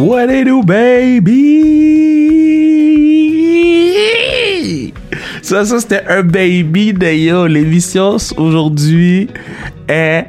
[0.00, 1.50] What it do, baby?
[5.42, 6.94] Ça, ça, c'était un baby
[7.26, 7.46] yo.
[7.46, 9.28] L'émission aujourd'hui
[9.88, 10.26] est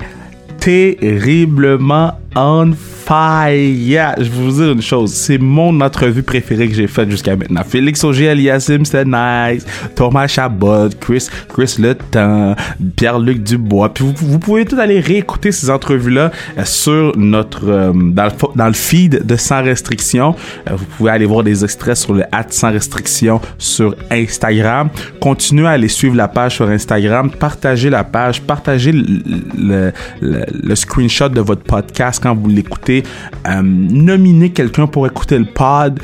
[0.60, 2.74] terriblement on
[3.12, 4.16] fire.
[4.18, 7.62] Je vais vous dire une chose, c'est mon entrevue préférée que j'ai faite jusqu'à maintenant.
[7.68, 9.66] Félix Auger Aliasim, c'était nice.
[9.96, 12.56] Thomas Chabot, Chris, Chris Le Temps,
[12.96, 13.94] Pierre-Luc Dubois.
[13.94, 19.26] Puis vous, pouvez tout aller réécouter ces entrevues-là euh, sur notre euh, dans, le, feed
[19.26, 20.34] de Sans Restriction.
[20.70, 24.90] Euh, vous pouvez aller voir des extraits sur le at Sans Restriction sur Instagram.
[25.20, 27.30] Continuez à aller suivre la page sur Instagram.
[27.30, 28.42] Partagez la page.
[28.42, 33.01] Partagez le, le screenshot de votre podcast quand vous l'écoutez,
[33.48, 36.00] euh, nominer quelqu'un pour écouter le pod.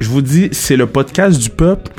[0.00, 1.90] Je vous dis, c'est le podcast du peuple.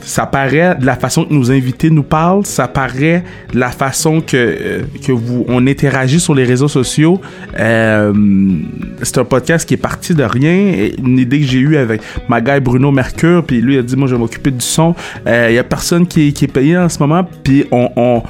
[0.00, 3.24] Ça paraît de la façon que nos invités nous parlent, ça paraît
[3.54, 7.22] de la façon que, euh, que vous on interagit sur les réseaux sociaux.
[7.58, 8.12] Euh,
[9.02, 10.90] c'est un podcast qui est parti de rien.
[10.98, 14.06] Une idée que j'ai eue avec ma gars Bruno Mercure, puis lui a dit moi
[14.06, 14.94] je vais m'occuper du son.
[15.26, 18.22] Il y a personne qui, est payé en ce moment, puis on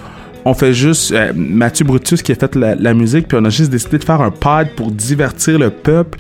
[0.45, 3.71] on fait juste euh, Mathieu Brutus qui a fait la, musique, puis on a juste
[3.71, 6.19] décidé de faire un pod pour divertir le peuple.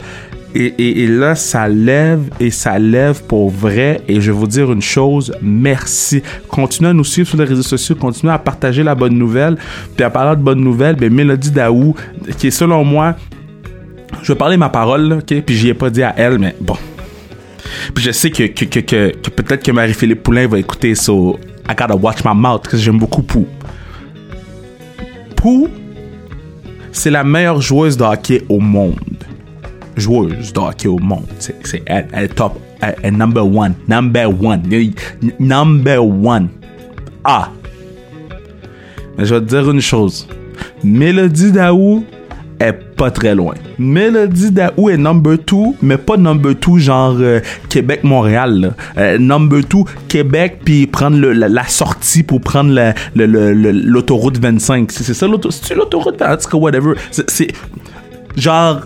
[0.56, 4.02] Et, là, ça lève et ça lève pour vrai.
[4.06, 6.22] Et je vais vous dire une chose, merci.
[6.46, 9.56] Continuez à nous suivre sur les réseaux sociaux, continuez à partager la bonne nouvelle.
[9.96, 11.96] Puis à parler de bonne nouvelle, ben Mélodie Daou,
[12.38, 13.16] qui est selon moi,
[14.22, 15.42] je vais parler ma parole, ok?
[15.44, 16.76] Puis j'y ai pas dit à elle, mais bon.
[17.92, 21.12] Puis je sais que, que, que, peut-être que Marie-Philippe Poulain va écouter ça.
[21.12, 23.44] I gotta watch my mouth, parce que j'aime beaucoup Pou
[26.92, 29.24] c'est la meilleure joueuse de hockey au monde.
[29.96, 31.26] Joueuse de hockey au monde.
[31.38, 32.58] C'est, elle, est top.
[32.80, 33.74] Elle est number one.
[33.88, 34.62] Number one.
[35.38, 36.48] Number one.
[37.24, 37.50] Ah.
[39.16, 40.26] Mais je vais te dire une chose.
[40.82, 42.04] Mélodie Daou
[42.60, 43.54] est pas très loin.
[43.78, 48.74] Mélodie Daou est number 2, mais pas number 2 genre euh, Québec-Montréal.
[48.96, 49.78] Euh, number 2
[50.08, 54.92] Québec, puis prendre la, sortie pour prendre l'autoroute 25.
[54.92, 55.60] C'est ça l'autoroute?
[55.62, 56.22] C'est l'autoroute?
[56.22, 56.94] En tout cas, whatever.
[57.10, 57.48] C'est
[58.36, 58.82] genre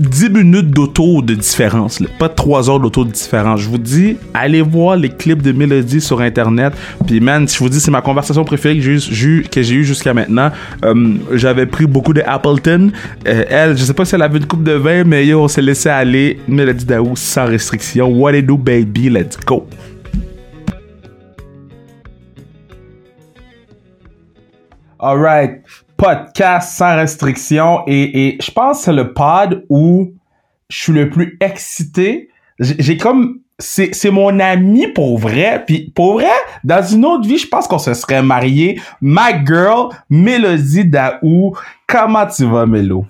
[0.00, 3.60] 10 minutes d'auto de différence, pas 3 heures d'auto de différence.
[3.60, 6.72] Je vous dis, allez voir les clips de Mélodie sur Internet.
[7.06, 9.84] Puis, man, je vous dis, c'est ma conversation préférée que j'ai eu, que j'ai eu
[9.84, 10.50] jusqu'à maintenant.
[10.84, 12.90] Euh, j'avais pris beaucoup de Appleton.
[13.28, 15.60] Euh, elle, je sais pas si elle avait une coupe de vin, mais on s'est
[15.60, 16.40] laissé aller.
[16.48, 18.08] Mélodie Daou sans restriction.
[18.08, 19.10] What it do, baby?
[19.10, 19.66] Let's go.
[24.98, 25.62] Alright
[26.00, 30.14] podcast sans restriction et, et je pense que c'est le pod où
[30.70, 32.30] je suis le plus excité.
[32.58, 35.62] J'ai comme c'est c'est mon ami pour vrai.
[35.66, 36.30] Puis pour vrai
[36.64, 38.80] dans une autre vie je pense qu'on se serait marié.
[39.02, 41.54] My girl Mélodie Daou.
[41.86, 43.04] Comment tu vas Mélo?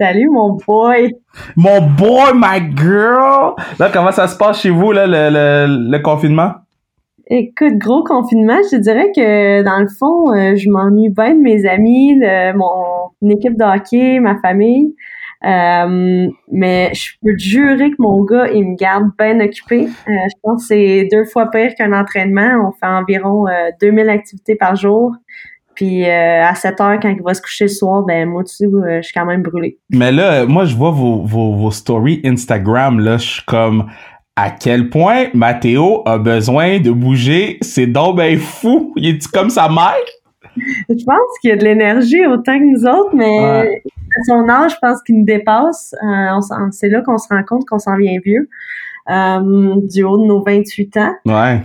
[0.00, 1.14] Salut mon boy.
[1.56, 3.52] Mon boy my girl.
[3.78, 6.52] Là comment ça se passe chez vous là le, le, le confinement?
[7.28, 11.66] Écoute, gros confinement, je dirais que dans le fond, euh, je m'ennuie bien de mes
[11.66, 14.94] amis, de mon équipe de hockey, ma famille.
[15.44, 19.84] Euh, mais je peux te jurer que mon gars, il me garde bien occupé.
[19.84, 22.68] Euh, je pense que c'est deux fois pire qu'un entraînement.
[22.68, 23.46] On fait environ
[23.80, 25.14] 2000 activités par jour.
[25.74, 28.66] Puis à 7 heures, quand il va se coucher le soir, ben moi, tu sais,
[28.70, 29.78] je suis quand même brûlé.
[29.90, 33.86] Mais là, moi, je vois vos, vos, vos stories Instagram, là, je suis comme
[34.36, 37.58] à quel point Mathéo a besoin de bouger?
[37.60, 38.92] C'est donc ben fou.
[38.96, 39.94] Il est comme sa mère?
[40.56, 44.72] Je pense qu'il y a de l'énergie autant que nous autres, mais à son âge,
[44.72, 45.94] je pense qu'il nous dépasse.
[46.02, 48.48] Euh, c'est là qu'on se rend compte qu'on s'en vient vieux.
[49.10, 51.14] Euh, du haut de nos 28 ans.
[51.26, 51.60] Ouais.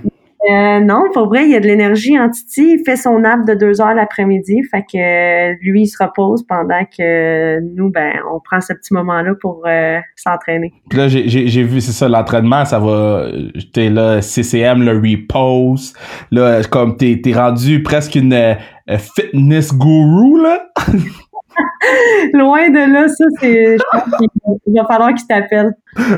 [0.47, 2.77] Euh, non, pour vrai, il y a de l'énergie en Titi.
[2.79, 4.63] Il fait son nap de deux heures l'après-midi.
[4.71, 8.93] Fait que euh, lui, il se repose pendant que nous, ben, on prend ce petit
[8.93, 10.73] moment-là pour euh, s'entraîner.
[10.93, 13.25] Là, j'ai vu, c'est ça, l'entraînement, ça va.
[13.73, 15.93] T'es là, CCM, le repose.
[16.31, 18.55] Là, comme t'es es rendu presque une euh,
[18.97, 20.69] fitness guru, là.
[22.33, 23.77] Loin de là, ça, c'est.
[23.77, 24.03] Je pense
[24.65, 25.71] qu'il va falloir qu'il t'appelle.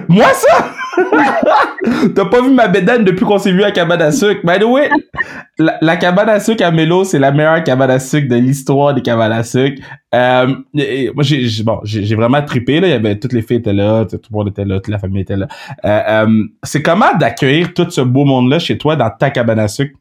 [0.07, 0.73] Moi, ça?
[2.15, 4.41] T'as pas vu ma bédaine depuis qu'on s'est vu à cabane à sucre?
[4.43, 4.89] By the way,
[5.57, 9.01] la, cabane à sucre à Mélo, c'est la meilleure cabane à sucre de l'histoire des
[9.01, 9.81] cabanes à sucre.
[10.13, 10.47] Euh,
[11.13, 12.79] moi, j'ai bon, j'ai vraiment trippé.
[12.79, 12.87] Là.
[12.87, 14.99] Il y avait, toutes les filles étaient là, tout le monde était là, toute la
[14.99, 15.47] famille était là.
[15.85, 19.67] Euh, euh, c'est comment d'accueillir tout ce beau monde-là chez toi dans ta cabane à
[19.67, 19.95] sucre?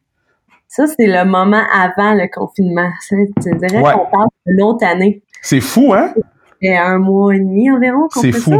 [0.73, 2.89] Ça, c'est le moment avant le confinement.
[3.09, 5.21] Tu dirais qu'on parle d'une autre année.
[5.41, 6.13] C'est fou, hein?
[6.61, 8.51] C'est un mois et demi environ qu'on fait fou.
[8.51, 8.57] ça.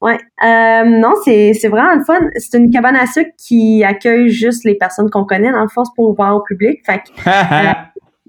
[0.00, 0.18] Ouais.
[0.44, 2.20] Euh, non, c'est, vraiment le fun.
[2.36, 5.50] C'est une cabane à sucre qui accueille juste les personnes qu'on connaît.
[5.50, 6.80] Dans le fond, c'est pour ouvrir au public.
[6.86, 7.72] Fait que, euh,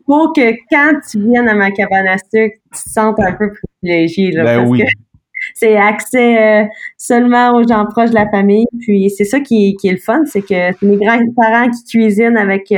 [0.07, 3.51] pour que quand tu viennes à ma cabane à sucre, tu te sentes un peu
[3.51, 4.31] privilégié.
[4.31, 4.79] Là, ben parce oui.
[4.79, 4.85] que
[5.55, 8.65] c'est accès seulement aux gens proches de la famille.
[8.81, 12.69] Puis c'est ça qui, qui est le fun, c'est que mes grands-parents qui cuisinent avec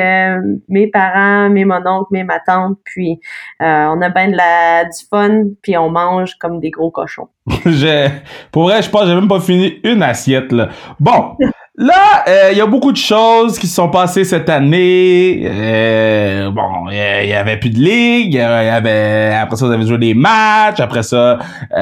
[0.70, 2.78] mes parents, mes mononcles, mes ma tante.
[2.86, 3.20] Puis
[3.60, 7.28] on a bien de la du fun, puis on mange comme des gros cochons.
[8.52, 10.70] pour vrai, je pense j'ai même pas fini une assiette là.
[11.00, 11.36] Bon.
[11.80, 15.44] Là, il euh, y a beaucoup de choses qui se sont passées cette année.
[15.46, 20.00] Euh, bon, il y, avait plus de ligue, y avait après ça vous avez joué
[20.00, 21.38] des matchs, après ça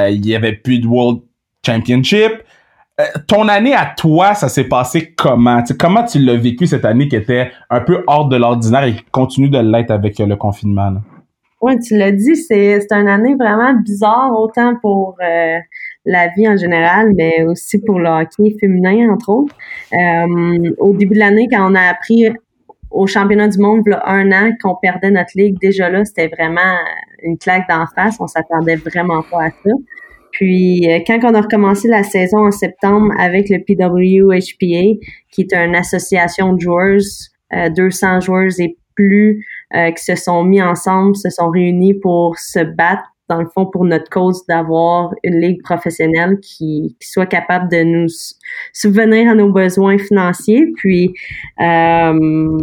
[0.10, 1.22] il y avait plus de World
[1.66, 2.44] Championship.
[3.00, 5.64] Euh, ton année à toi, ça s'est passé comment?
[5.80, 9.04] Comment tu l'as vécu cette année qui était un peu hors de l'ordinaire et qui
[9.12, 10.94] continue de l'être avec le confinement
[11.62, 15.18] Oui, tu l'as dit, c'est c'est une année vraiment bizarre autant pour
[16.06, 19.56] la vie en général, mais aussi pour le hockey féminin, entre autres.
[19.94, 22.28] Euh, au début de l'année, quand on a appris
[22.92, 26.78] au championnat du monde, a un an, qu'on perdait notre ligue, déjà là, c'était vraiment
[27.24, 28.18] une claque d'en face.
[28.20, 29.72] On s'attendait vraiment pas à ça.
[30.32, 35.00] Puis, euh, quand on a recommencé la saison en septembre avec le PWHPA,
[35.32, 37.00] qui est une association de joueurs,
[37.76, 42.60] 200 euh, joueurs et plus qui se sont mis ensemble, se sont réunis pour se
[42.60, 47.84] battre dans le fond, pour notre cause d'avoir une ligue professionnelle qui, soit capable de
[47.84, 48.08] nous
[48.74, 50.72] souvenir à nos besoins financiers.
[50.78, 51.14] Puis,
[51.62, 52.58] euh,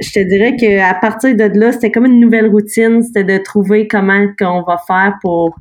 [0.00, 3.42] je te dirais que à partir de là, c'était comme une nouvelle routine, c'était de
[3.42, 5.54] trouver comment qu'on va faire pour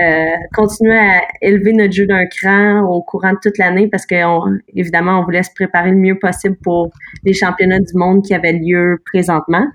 [0.00, 4.16] euh, continuer à élever notre jeu d'un cran au courant de toute l'année parce que
[4.74, 6.90] évidemment, on voulait se préparer le mieux possible pour
[7.24, 9.66] les championnats du monde qui avaient lieu présentement.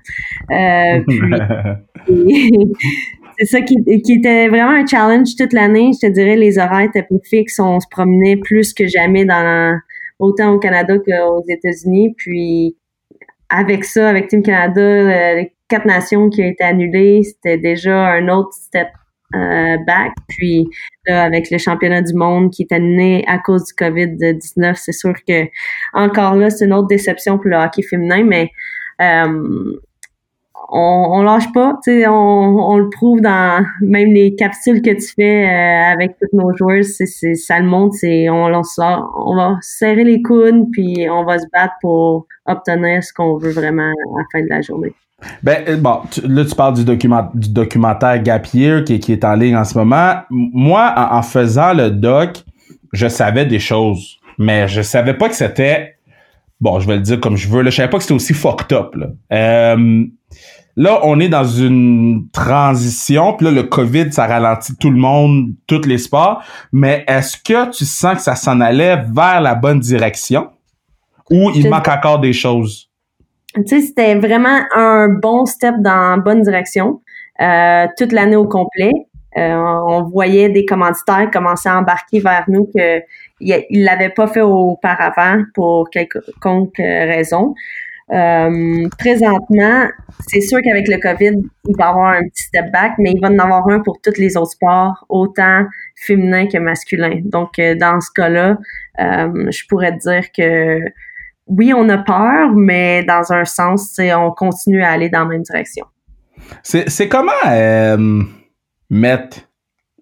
[0.50, 1.00] Euh,
[2.06, 2.72] puis,
[3.40, 5.92] c'est ça qui, était vraiment un challenge toute l'année.
[5.94, 7.58] Je te dirais, les horaires étaient plus fixes.
[7.58, 9.78] On se promenait plus que jamais dans
[10.18, 12.12] autant au Canada qu'aux États-Unis.
[12.18, 12.76] Puis
[13.48, 18.08] avec ça, avec Team Canada, euh, les quatre nations qui ont été annulées, c'était déjà
[18.08, 18.88] un autre step
[19.34, 20.12] euh, back.
[20.28, 20.68] Puis
[21.06, 25.14] là, avec le championnat du monde qui est annulé à cause du COVID-19, c'est sûr
[25.26, 25.46] que
[25.94, 28.50] encore là, c'est une autre déception pour le hockey féminin, mais
[29.00, 29.80] euh,
[30.72, 35.14] on, lâche pas, tu sais, on, on, le prouve dans même les capsules que tu
[35.14, 38.62] fais euh, avec tous nos joueurs, c'est, ça le montre, on, on,
[39.16, 43.50] on va serrer les coudes puis on va se battre pour obtenir ce qu'on veut
[43.50, 44.94] vraiment à la fin de la journée.
[45.42, 49.24] Ben euh, bon, là tu parles du document du documentaire Gap Year qui, qui est
[49.24, 50.14] en ligne en ce moment.
[50.30, 52.42] Moi, en, faisant le doc,
[52.92, 55.96] je savais des choses, mais je savais pas que c'était
[56.60, 57.62] bon, je vais le dire comme je veux.
[57.62, 58.94] Là, je savais pas que c'était aussi fucked up.
[58.94, 59.08] Là.
[59.32, 60.04] Euh,
[60.76, 65.50] Là, on est dans une transition, puis là, le COVID, ça ralentit tout le monde,
[65.66, 66.42] tous les sports.
[66.72, 70.50] Mais est-ce que tu sens que ça s'en allait vers la bonne direction?
[71.30, 72.88] Ou il manque encore des choses?
[73.54, 77.00] Tu sais, c'était vraiment un bon step dans la bonne direction
[77.40, 78.92] euh, toute l'année au complet.
[79.36, 83.00] Euh, on voyait des commanditaires commencer à embarquer vers nous que
[83.40, 87.54] ils l'avaient pas fait auparavant pour quelconque raison.
[88.12, 89.86] Euh, présentement,
[90.26, 93.20] c'est sûr qu'avec le COVID, il va y avoir un petit step back, mais il
[93.20, 95.64] va en avoir un pour tous les autres sports, autant
[95.96, 97.20] féminin que masculin.
[97.24, 98.58] Donc, euh, dans ce cas-là,
[98.98, 100.80] euh, je pourrais dire que
[101.46, 105.42] oui, on a peur, mais dans un sens, on continue à aller dans la même
[105.42, 105.86] direction.
[106.62, 107.32] C'est comment
[108.88, 109.38] mettre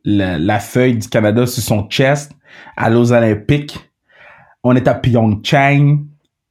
[0.05, 2.33] la feuille du Canada sur son chest
[2.77, 3.79] à l'Os Olympiques?
[4.63, 6.05] On est à Pyeongchang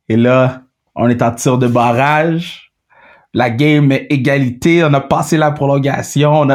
[0.09, 0.66] et là,
[0.97, 2.71] on est en tir de barrage.
[3.33, 4.83] La game est égalité.
[4.83, 6.47] On a passé la prolongation.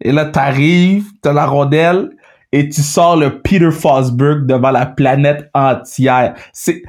[0.00, 2.10] Et là, t'arrives, t'as la rondelle
[2.52, 6.34] et tu sors le Peter Fosberg devant la planète entière.
[6.52, 6.82] C'est,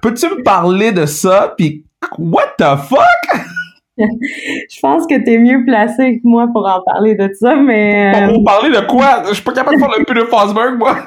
[0.00, 1.54] peux-tu me parler de ça?
[1.56, 1.84] Puis,
[2.18, 3.40] what the fuck?
[3.98, 8.12] je pense que t'es mieux placé que moi pour en parler de ça, mais...
[8.12, 9.22] Pour, euh, parler de quoi?
[9.28, 10.96] Je suis pas capable de faire le Peter Fosberg, moi!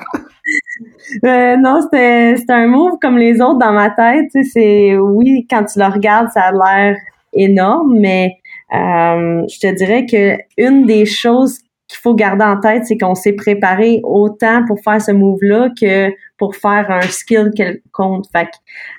[1.24, 4.30] Euh, non, c'était un move comme les autres dans ma tête.
[4.54, 6.98] C'est oui, quand tu le regardes, ça a l'air
[7.34, 8.38] énorme, mais
[8.74, 13.16] euh, je te dirais que une des choses qu'il faut garder en tête, c'est qu'on
[13.16, 18.26] s'est préparé autant pour faire ce move-là que pour faire un skill quelconque.
[18.32, 18.50] Fait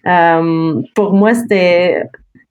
[0.06, 2.02] euh, pour moi, c'était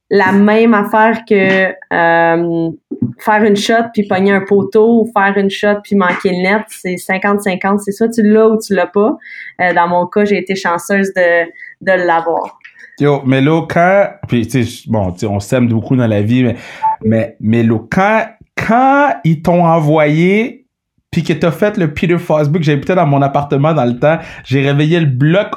[0.10, 2.72] la même affaire que euh,
[3.18, 6.64] faire une shot puis pogner un poteau ou faire une shot puis manquer le net,
[6.70, 7.80] c'est 50-50.
[7.80, 9.18] C'est soit tu l'as ou tu l'as pas.
[9.62, 11.46] Euh, dans mon cas, j'ai été chanceuse de,
[11.82, 12.60] de l'avoir.
[13.00, 16.56] Yo, mais là, quand, puis tu sais, bon, on s'aime beaucoup dans la vie, mais,
[17.04, 20.66] mais, mais là, quand, quand ils t'ont envoyé
[21.12, 24.62] puis que t'as fait le Peter Fosbuck, j'habitais dans mon appartement dans le temps, j'ai
[24.62, 25.48] réveillé le bloc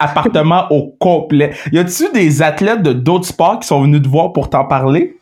[0.00, 1.52] appartement au complet.
[1.72, 5.16] Y a-tu des athlètes de d'autres sports qui sont venus te voir pour t'en parler?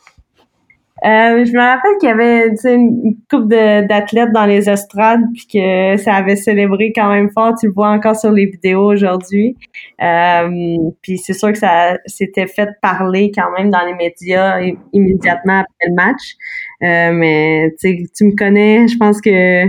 [1.05, 5.97] Euh, je me rappelle qu'il y avait une, couple d'athlètes dans les estrades puis que
[5.97, 7.55] ça avait célébré quand même fort.
[7.59, 9.57] Tu le vois encore sur les vidéos aujourd'hui.
[10.01, 14.61] Euh, puis c'est sûr que ça s'était fait parler quand même dans les médias
[14.93, 16.37] immédiatement après le match.
[16.85, 19.67] Euh, mais tu me connais, je pense que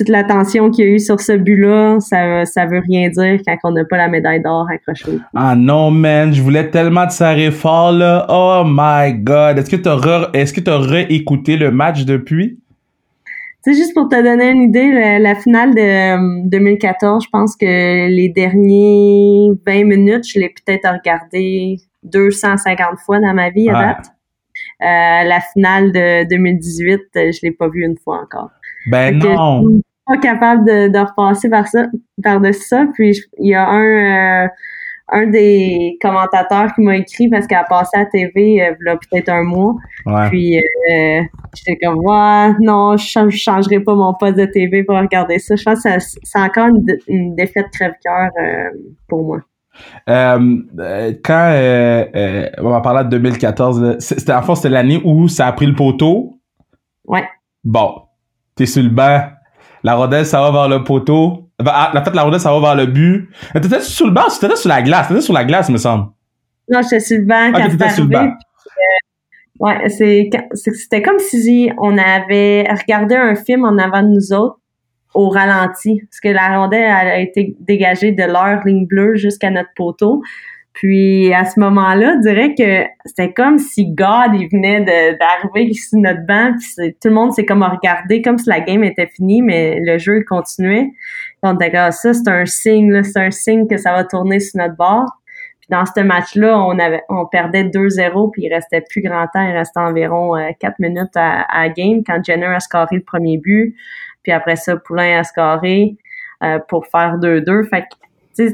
[0.00, 3.56] toute l'attention qu'il y a eu sur ce but-là, ça, ça veut rien dire quand
[3.64, 5.18] on n'a pas la médaille d'or accrochée.
[5.34, 8.24] Ah non, man, je voulais tellement te serrer fort, là.
[8.30, 9.58] Oh my God.
[9.58, 12.58] Est-ce que tu as, est-ce que réécouté le match depuis?
[13.60, 18.30] C'est juste pour te donner une idée, la, finale de 2014, je pense que les
[18.30, 24.06] derniers 20 minutes, je l'ai peut-être regardé 250 fois dans ma vie à date.
[24.80, 28.48] Euh, la finale de 2018, je l'ai pas vue une fois encore.
[28.90, 31.86] Ben non pas capable de, de repasser par ça,
[32.22, 32.86] par-dessus ça.
[32.94, 34.48] Puis il y a un, euh,
[35.12, 38.86] un des commentateurs qui m'a écrit parce qu'elle a passé à la TV euh, il
[38.86, 39.76] y a peut-être un mois.
[40.28, 41.22] Puis euh,
[41.54, 45.54] j'étais comme ouais, non, je, ne changerai pas mon poste de TV pour regarder ça.
[45.54, 46.68] Je pense que c'est encore
[47.06, 48.30] une, défaite crève-cœur
[49.08, 49.40] pour moi.
[50.06, 51.54] quand
[52.58, 55.76] on va parler de 2014, c'était en fait c'était l'année où ça a pris le
[55.76, 56.40] poteau?
[57.06, 57.28] Ouais.
[57.62, 58.02] Bon,
[58.56, 59.20] t'es sur le banc
[59.82, 61.48] la rondelle, ça va vers le poteau.
[61.64, 63.30] Ah, en fait, la rondelle, ça va vers le but.
[63.52, 65.08] T'étais sur le banc ou t'étais sur la glace?
[65.08, 66.08] T'étais sur la glace, me semble.
[66.68, 68.16] Non, j'étais sur le banc quand c'était arrivé.
[68.16, 68.28] Euh,
[69.60, 74.58] ouais, c'est, c'était comme si on avait regardé un film en avant de nous autres
[75.14, 76.00] au ralenti.
[76.08, 80.22] Parce que la rondelle a été dégagée de leur ligne bleue jusqu'à notre poteau.
[80.80, 84.80] Puis à ce moment-là, je dirais que c'était comme si God il venait
[85.14, 88.82] d'arriver sur notre banc, puis tout le monde s'est comme regardé comme si la game
[88.82, 90.88] était finie, mais le jeu continuait.
[91.42, 94.74] Donc d'accord, ça c'est un signe, c'est un signe que ça va tourner sur notre
[94.74, 95.04] bord.
[95.60, 99.46] Puis dans ce match-là, on avait on perdait 2-0, puis il restait plus grand temps,
[99.46, 103.36] il restait environ 4 euh, minutes à, à game quand Jenner a scoré le premier
[103.36, 103.76] but,
[104.22, 105.98] puis après ça Poulain a scoré
[106.42, 107.68] euh, pour faire 2-2.
[107.68, 108.44] Fait que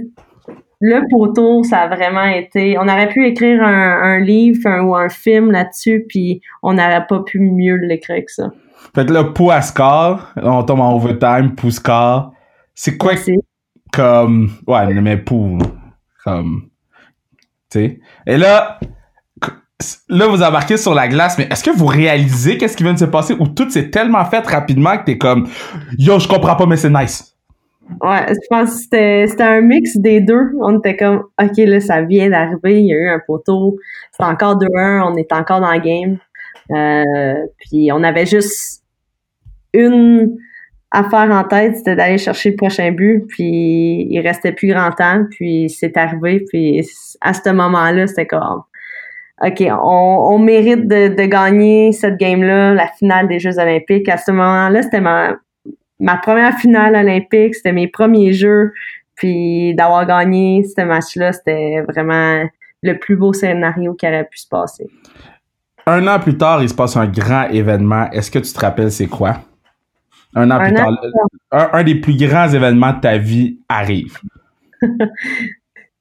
[0.80, 2.76] le poteau, ça a vraiment été.
[2.78, 7.40] On aurait pu écrire un, livre ou un film là-dessus, puis on n'aurait pas pu
[7.40, 8.50] mieux l'écrire que ça.
[8.94, 12.32] Fait que là, score, on tombe en overtime, pour score.
[12.74, 13.14] C'est quoi
[13.92, 14.50] comme.
[14.66, 15.58] Ouais, mais pour.
[16.24, 16.68] Comme.
[17.70, 18.00] Tu sais.
[18.26, 18.78] Et là.
[20.08, 22.98] Là, vous embarquez sur la glace, mais est-ce que vous réalisez qu'est-ce qui vient de
[22.98, 25.46] se passer ou tout s'est tellement fait rapidement que t'es comme
[25.98, 27.35] Yo, je comprends pas, mais c'est nice.
[28.02, 30.50] Ouais, je pense que c'était, c'était un mix des deux.
[30.60, 33.76] On était comme, OK, là, ça vient d'arriver, il y a eu un poteau,
[34.12, 36.18] c'est encore 2-1, on est encore dans le game.
[36.72, 38.82] Euh, puis on avait juste
[39.72, 40.36] une
[40.90, 45.24] affaire en tête, c'était d'aller chercher le prochain but, puis il restait plus grand temps,
[45.30, 46.86] puis c'est arrivé, puis
[47.20, 48.62] à ce moment-là, c'était comme,
[49.42, 54.08] OK, on, on mérite de, de gagner cette game-là, la finale des Jeux olympiques.
[54.08, 55.36] À ce moment-là, c'était ma,
[56.00, 58.72] ma première finale olympique, c'était mes premiers jeux.
[59.14, 62.44] Puis d'avoir gagné ce match-là, c'était vraiment
[62.82, 64.86] le plus beau scénario qui aurait pu se passer.
[65.86, 68.10] Un an plus tard, il se passe un grand événement.
[68.10, 69.40] Est-ce que tu te rappelles c'est quoi?
[70.34, 70.90] Un an plus tard,
[71.50, 74.18] un, des plus grands événements de ta vie arrive.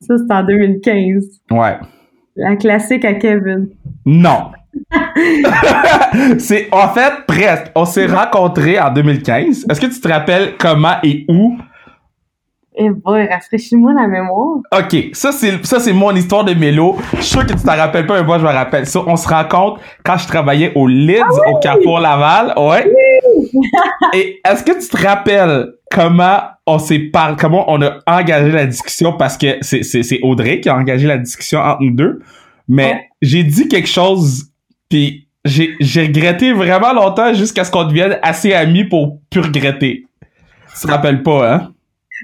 [0.02, 1.42] Ça, c'est en 2015.
[1.52, 1.78] Ouais.
[2.36, 3.70] La classique à Kevin.
[4.06, 4.52] Non.
[6.40, 7.72] c'est en fait presque.
[7.76, 9.66] On s'est rencontrés en 2015.
[9.70, 11.58] Est-ce que tu te rappelles comment et où?
[12.78, 14.58] Eh boy, rafraîchis-moi la mémoire.
[14.78, 16.98] OK, ça c'est ça c'est mon histoire de mélo.
[17.14, 18.86] Je suis sûr que tu t'en rappelles pas, mais moi je me rappelle.
[18.86, 22.92] Ça, on se rencontre quand je travaillais au Lids ah au Carrefour Laval, ouais.
[24.14, 28.66] Et est-ce que tu te rappelles comment on s'est parlé, comment on a engagé la
[28.66, 29.14] discussion?
[29.14, 32.20] Parce que c'est c'est Audrey qui a engagé la discussion entre nous deux.
[32.68, 34.50] Mais j'ai dit quelque chose
[34.90, 40.06] puis j'ai, j'ai regretté vraiment longtemps jusqu'à ce qu'on devienne assez amis pour plus regretter.
[40.74, 41.72] Tu te rappelles pas, hein?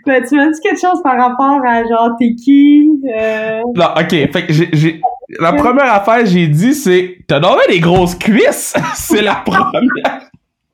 [0.06, 2.90] Ben, tu m'as dit quelque chose par rapport à genre t'es qui?
[3.16, 3.62] Euh...
[3.76, 4.10] Non, ok.
[4.10, 5.02] Fait que j'ai, j'ai...
[5.40, 8.74] La première affaire j'ai dit c'est T'as donné des grosses cuisses!
[8.96, 10.30] c'est la première!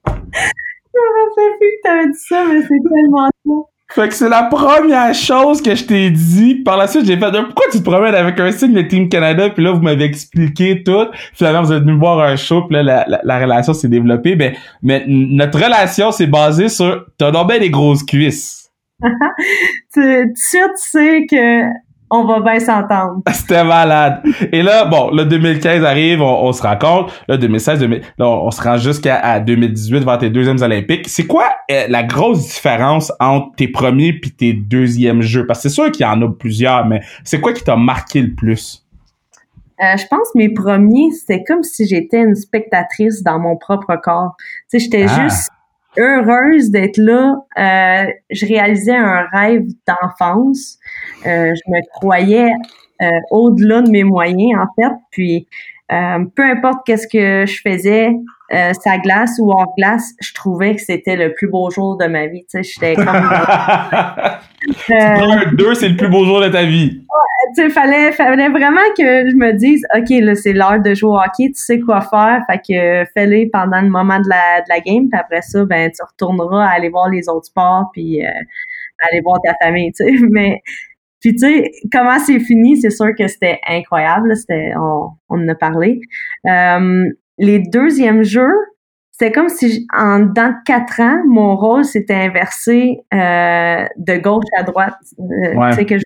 [0.05, 0.11] Je
[0.99, 3.76] me rappelle plus que t'avais dit ça, mais c'est tellement ça.
[3.89, 6.55] Fait que c'est la première chose que je t'ai dit.
[6.55, 9.49] Par la suite, j'ai fait pourquoi tu te promènes avec un signe de Team Canada?
[9.49, 11.07] Puis là vous m'avez expliqué tout.
[11.33, 14.35] Finalement vous êtes venu voir un show puis là la, la, relation s'est développée.
[14.35, 14.53] Ben,
[14.83, 18.69] mais notre relation c'est basée sur t'as donc bien des grosses cuisses.
[19.93, 23.21] tu sais que on va bien s'entendre.
[23.31, 24.21] C'était malade.
[24.51, 27.13] Et là, bon, le 2015 arrive, on, se rencontre.
[27.27, 27.87] Le 2016,
[28.19, 31.07] on, se rend jusqu'à 2018 vers tes deuxièmes Olympiques.
[31.07, 35.45] C'est quoi euh, la grosse différence entre tes premiers puis tes deuxièmes jeux?
[35.45, 38.21] Parce que c'est sûr qu'il y en a plusieurs, mais c'est quoi qui t'a marqué
[38.21, 38.83] le plus?
[39.79, 44.35] je pense mes premiers, c'était comme si j'étais une spectatrice dans mon propre corps.
[44.71, 45.23] Tu sais, j'étais ah.
[45.23, 45.51] juste
[45.97, 47.35] heureuse d'être là.
[47.57, 50.77] Euh, je réalisais un rêve d'enfance.
[51.25, 52.51] Euh, je me croyais
[53.01, 54.93] euh, au-delà de mes moyens, en fait.
[55.11, 55.47] Puis,
[55.91, 58.11] euh, peu importe qu'est-ce que je faisais,
[58.53, 62.05] euh, sa glace ou hors glace, je trouvais que c'était le plus beau jour de
[62.05, 62.45] ma vie.
[62.49, 63.07] Tu sais, j'étais comme.
[64.91, 67.05] euh, deux, c'est le plus beau jour de ta vie.
[67.55, 71.11] Tu sais, fallait, fallait vraiment que je me dise, ok, là, c'est l'heure de jouer
[71.11, 74.69] au hockey, tu sais quoi faire, fait que fais-le pendant le moment de la, de
[74.69, 78.25] la game, puis après ça, ben, tu retourneras à aller voir les autres sports, puis
[78.25, 78.29] euh,
[79.09, 80.11] aller voir ta famille, tu sais.
[80.29, 80.61] Mais
[81.19, 84.35] puis tu sais, comment c'est fini, c'est sûr que c'était incroyable.
[84.35, 85.99] C'était, on, on en a parlé.
[86.45, 87.05] Euh,
[87.39, 88.55] les deuxièmes jeux,
[89.11, 94.63] c'est comme si en dans quatre ans, mon rôle s'était inversé euh, de gauche à
[94.63, 94.95] droite.
[95.19, 96.03] Euh, ce que je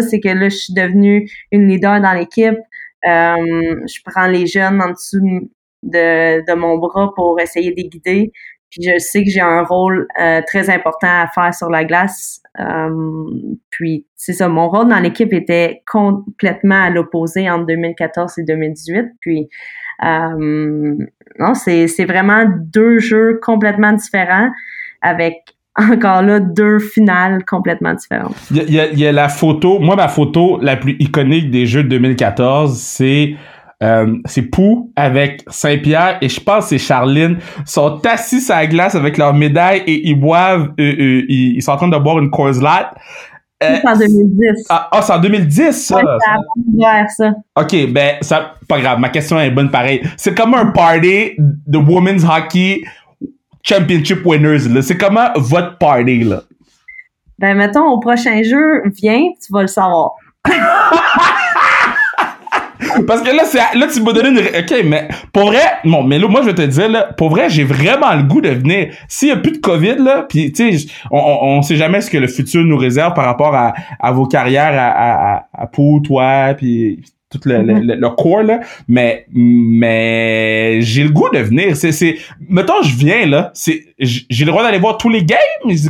[0.00, 2.58] c'est que là, je suis devenue une leader dans l'équipe.
[3.06, 5.50] Euh, je prends les jeunes en dessous
[5.82, 8.32] de, mon bras pour essayer de les guider.
[8.70, 12.40] Puis je sais que j'ai un rôle euh, très important à faire sur la glace.
[12.60, 13.24] Euh,
[13.70, 19.06] puis c'est ça, mon rôle dans l'équipe était complètement à l'opposé entre 2014 et 2018.
[19.20, 19.48] Puis
[20.02, 24.50] non, c'est c'est vraiment deux jeux complètement différents
[25.02, 28.34] avec encore là deux finales complètement différentes.
[28.50, 31.66] Il y a, il y a la photo, moi ma photo la plus iconique des
[31.66, 33.34] jeux de 2014, c'est
[33.82, 38.66] euh, c'est Pou avec Saint-Pierre et je pense que c'est Charline sont assis à la
[38.66, 42.18] glace avec leur médaille et ils boivent euh, euh, ils, sont en train de boire
[42.18, 42.88] une Coors Light.
[43.62, 44.66] c'est en 2010.
[44.68, 45.96] Ah, ah c'est en 2010 ça?
[45.96, 47.32] Ouais, ça.
[47.56, 50.02] OK, ben ça pas grave, ma question est bonne pareil.
[50.18, 52.82] C'est comme un party de women's hockey
[53.62, 54.82] championship winners là.
[54.82, 56.42] C'est comment votre party là?
[57.38, 60.12] Ben mettons au prochain jeu, viens, tu vas le savoir.
[63.06, 66.18] Parce que là, c'est, là, tu m'as donné une, ok, mais pour vrai, bon, mais
[66.18, 68.92] là, moi, je vais te dire, là, pour vrai, j'ai vraiment le goût de venir.
[69.08, 72.10] S'il y a plus de COVID, là, puis tu sais, on, on, sait jamais ce
[72.10, 76.00] que le futur nous réserve par rapport à, à vos carrières, à, à, à Pou,
[76.04, 78.60] toi, puis tout le, le, le, corps, là.
[78.88, 80.49] Mais, mais,
[80.80, 81.76] j'ai le goût de venir.
[81.76, 82.16] C'est, c'est,
[82.48, 85.38] mettons, je viens, là, c'est, j'ai le droit d'aller voir tous les games.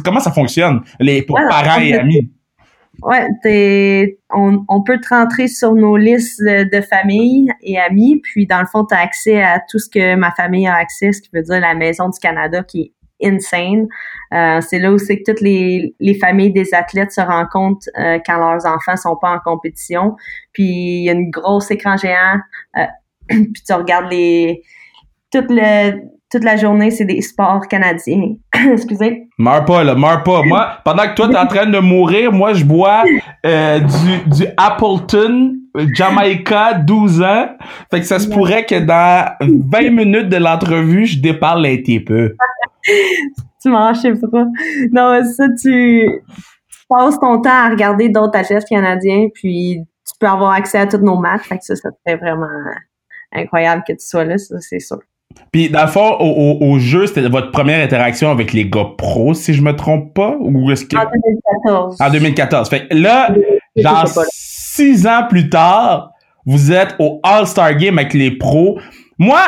[0.04, 0.82] Comment ça fonctionne?
[0.98, 2.30] Les parents et amis.
[3.02, 8.46] Ouais, t'es, on, on peut te rentrer sur nos listes de, famille et amis, puis
[8.46, 11.22] dans le fond, tu as accès à tout ce que ma famille a accès, ce
[11.22, 13.86] qui veut dire la Maison du Canada qui est insane.
[14.34, 18.18] Euh, c'est là où c'est que toutes les, les familles des athlètes se rencontrent euh,
[18.24, 20.16] quand leurs enfants sont pas en compétition.
[20.52, 22.38] Puis il y a une grosse écran géant,
[22.76, 22.84] euh,
[23.28, 24.62] puis tu regardes les
[25.32, 28.36] tout le toute la journée, c'est des sports canadiens.
[28.72, 29.26] Excusez.
[29.36, 30.42] Meurs pas, là, meurs pas.
[30.42, 33.02] Moi, pendant que toi, t'es en train de mourir, moi, je bois
[33.44, 35.56] euh, du, du Appleton,
[35.92, 37.48] Jamaica, 12 ans.
[37.90, 41.98] Fait que ça se pourrait que dans 20 minutes de l'entrevue, je déparle un petit
[41.98, 42.36] peu.
[43.62, 44.44] tu manges, je sais pas.
[44.92, 46.08] Non, ça, tu
[46.88, 50.98] passes ton temps à regarder d'autres athlètes canadiens, puis tu peux avoir accès à tous
[50.98, 51.48] nos matchs.
[51.48, 52.46] Fait que ça, ça te fait vraiment
[53.32, 55.00] incroyable que tu sois là, ça, c'est sûr.
[55.52, 59.34] Puis, dans le fond, au, au, jeu, c'était votre première interaction avec les gars pros,
[59.34, 60.36] si je me trompe pas?
[60.38, 60.96] Ou est-ce que...
[60.96, 61.96] En 2014.
[62.00, 62.68] En 2014.
[62.68, 63.34] Fait là,
[63.76, 66.12] genre, six ans plus tard,
[66.46, 68.78] vous êtes au All-Star Game avec les pros.
[69.18, 69.40] Moi,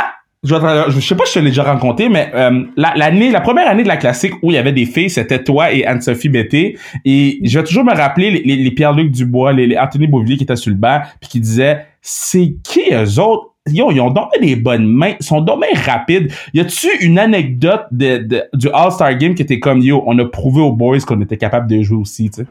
[0.43, 0.57] je,
[0.89, 3.85] je sais pas si je te l'ai déjà rencontré, mais euh, l'année, la, première année
[3.85, 6.79] de la classique où il y avait des filles, c'était toi et Anne-Sophie Bété.
[7.05, 10.43] Et je vais toujours me rappeler les, les, Pierre-Luc Dubois, les, les Anthony Beauvillier qui
[10.43, 13.52] étaient sur le banc, puis qui disaient, c'est qui eux autres?
[13.71, 16.33] Yo, ils ont donné des bonnes mains, ils sont dommage rapides.
[16.53, 20.25] Y a-tu une anecdote de, de du All-Star Game qui était comme yo, on a
[20.25, 22.47] prouvé aux boys qu'on était capable de jouer aussi, tu sais?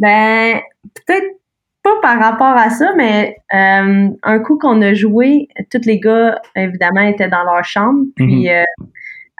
[0.00, 0.60] Ben,
[1.06, 1.38] peut-être
[1.84, 6.40] pas par rapport à ça, mais euh, un coup qu'on a joué, tous les gars,
[6.56, 8.04] évidemment, étaient dans leur chambre.
[8.16, 8.62] Puis mm-hmm.
[8.62, 8.82] euh,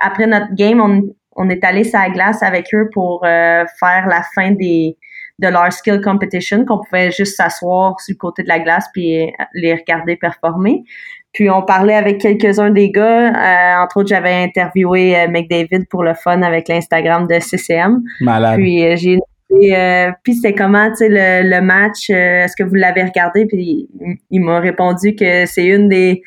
[0.01, 1.03] après notre game, on,
[1.35, 4.97] on est allé sur la glace avec eux pour euh, faire la fin des
[5.39, 9.33] de leur skill competition qu'on pouvait juste s'asseoir sur le côté de la glace puis
[9.55, 10.85] les regarder performer.
[11.33, 13.29] Puis on parlait avec quelques-uns des gars.
[13.29, 18.03] Euh, entre autres, j'avais interviewé euh, McDavid pour le fun avec l'Instagram de CCM.
[18.21, 18.57] Malade.
[18.57, 19.19] Puis euh, j'ai
[19.51, 23.47] euh, puis c'était comment, tu sais, le, le, match, est-ce que vous l'avez regardé?
[23.47, 23.89] Puis
[24.31, 26.23] il m'a répondu que c'est une des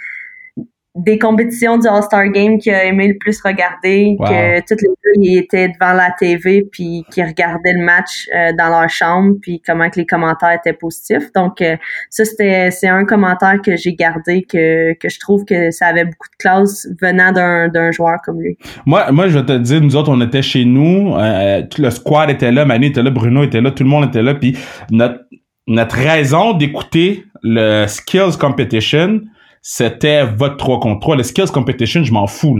[0.95, 5.21] des compétitions du All-Star Game qu'il a aimé le plus regarder, que tous les deux
[5.21, 9.62] ils étaient devant la TV puis qui regardaient le match euh, dans leur chambre puis
[9.65, 11.32] comment que les commentaires étaient positifs.
[11.34, 11.77] Donc euh,
[12.10, 16.04] ça c'était c'est un commentaire que j'ai gardé que que je trouve que ça avait
[16.04, 18.58] beaucoup de classe venant d'un d'un joueur comme lui.
[18.86, 21.89] Moi moi je vais te dire nous autres on était chez nous, euh, tout le
[21.89, 24.58] squad était là, Manu était là, Bruno était là, tout le monde était là puis
[24.91, 25.21] notre
[25.67, 29.21] notre raison d'écouter le skills competition,
[29.62, 31.15] c'était votre 3 contre 3.
[31.17, 32.60] Le skills competition, je m'en fous.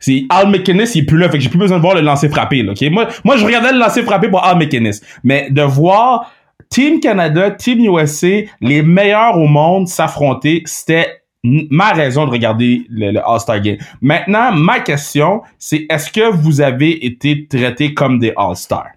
[0.00, 2.00] C'est Al McInnes, il est plus là, fait que j'ai plus besoin de voir le
[2.00, 2.62] lancer frappé.
[2.62, 4.92] Moi, moi, je regardais le lancer frappé pour Al McInnes.
[5.22, 6.32] Mais de voir
[6.68, 13.18] Team Canada, Team USA, les meilleurs au monde s'affronter, c'était ma raison de regarder le,
[13.18, 13.78] All-Star Game.
[14.00, 18.90] Maintenant, ma question, c'est est-ce que vous avez été traités comme des All-Stars?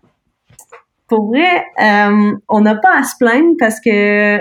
[1.08, 4.40] Pour vrai, euh, on n'a pas à se plaindre parce que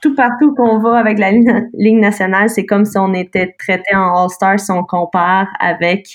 [0.00, 4.24] tout partout qu'on va avec la Ligue nationale, c'est comme si on était traité en
[4.24, 6.06] All-Star si on compare avec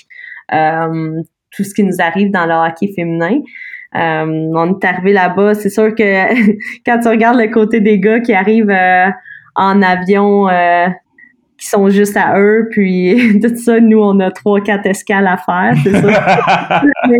[0.52, 3.40] euh, tout ce qui nous arrive dans le hockey féminin.
[3.94, 6.02] Euh, on est arrivé là-bas, c'est sûr que
[6.86, 8.76] quand tu regardes le côté des gars qui arrivent
[9.54, 10.48] en avion
[11.58, 15.36] qui sont juste à eux, puis tout ça, nous, on a trois, quatre escales à
[15.36, 16.82] faire, c'est ça.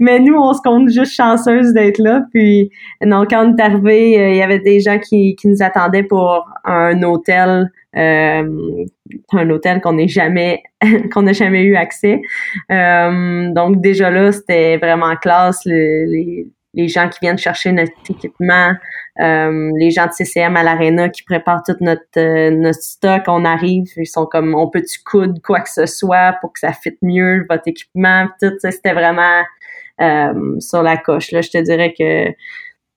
[0.00, 2.70] Mais nous, on se compte juste chanceuse d'être là, puis
[3.04, 6.04] donc, quand on est arrivé, euh, il y avait des gens qui, qui nous attendaient
[6.04, 8.84] pour un hôtel, euh,
[9.32, 10.62] un hôtel qu'on n'est jamais,
[11.12, 12.20] qu'on n'a jamais eu accès.
[12.70, 16.46] Euh, donc, déjà là, c'était vraiment classe, les, les
[16.88, 18.72] gens qui viennent chercher notre équipement,
[19.20, 23.22] euh, les gens de CCM à l'Arena qui préparent tout notre, euh, notre stock.
[23.26, 26.72] On arrive, ils sont comme, on peut-tu coudre quoi que ce soit pour que ça
[26.72, 28.26] fitte mieux votre équipement.
[28.40, 29.42] Tout ça, c'était vraiment
[30.00, 31.30] euh, sur la coche.
[31.32, 32.32] Là, je te dirais que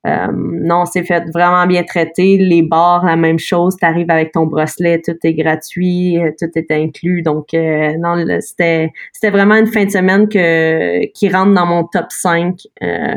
[0.05, 2.37] euh, non, c'est fait vraiment bien traité.
[2.37, 3.75] Les bars, la même chose.
[3.77, 7.23] Tu arrives avec ton bracelet, tout est gratuit, tout est inclus.
[7.23, 11.85] Donc, euh, non, c'était c'était vraiment une fin de semaine que, qui rentre dans mon
[11.85, 13.15] top 5 euh,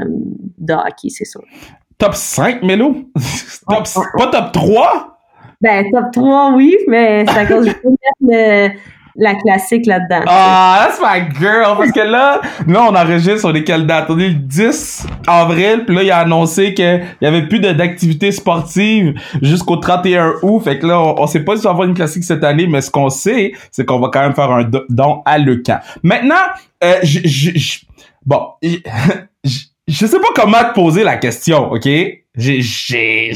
[0.59, 1.43] de hockey, c'est sûr.
[1.99, 2.95] Top 5, Mélo?
[3.69, 5.19] top, pas top 3?
[5.61, 8.69] Ben, top 3, oui, mais ça cause de
[9.19, 10.23] la classique là-dedans.
[10.27, 11.77] Ah, that's my girl.
[11.77, 14.07] Parce que là, là, on enregistre sur lesquelles dates?
[14.09, 18.31] On est le 10 avril, puis là, il a annoncé qu'il y avait plus d'activités
[18.31, 20.61] sportives jusqu'au 31 août.
[20.61, 22.81] Fait que là, on, sait pas si on va avoir une classique cette année, mais
[22.81, 25.81] ce qu'on sait, c'est qu'on va quand même faire un don à Le Camp.
[26.05, 26.37] Maintenant,
[26.85, 27.81] euh, je,
[28.25, 31.89] bon, je, sais pas comment te poser la question, ok?
[32.37, 33.33] J'ai,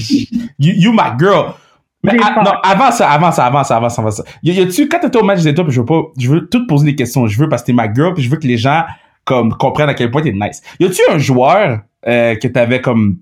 [0.61, 1.55] you, you my girl.
[2.05, 4.25] Mais non, avant ça, avant ça, avant ça, avant ça, avant ça.
[4.43, 6.87] Y, a-tu, quand t'étais au match des étoiles, je veux pas, je veux tout poser
[6.87, 7.27] des questions.
[7.27, 8.83] Je veux parce que t'es ma girl, puis je veux que les gens,
[9.25, 10.63] comme, comprennent à quel point t'es nice.
[10.81, 13.19] Y a-tu un joueur, euh, que t'avais comme,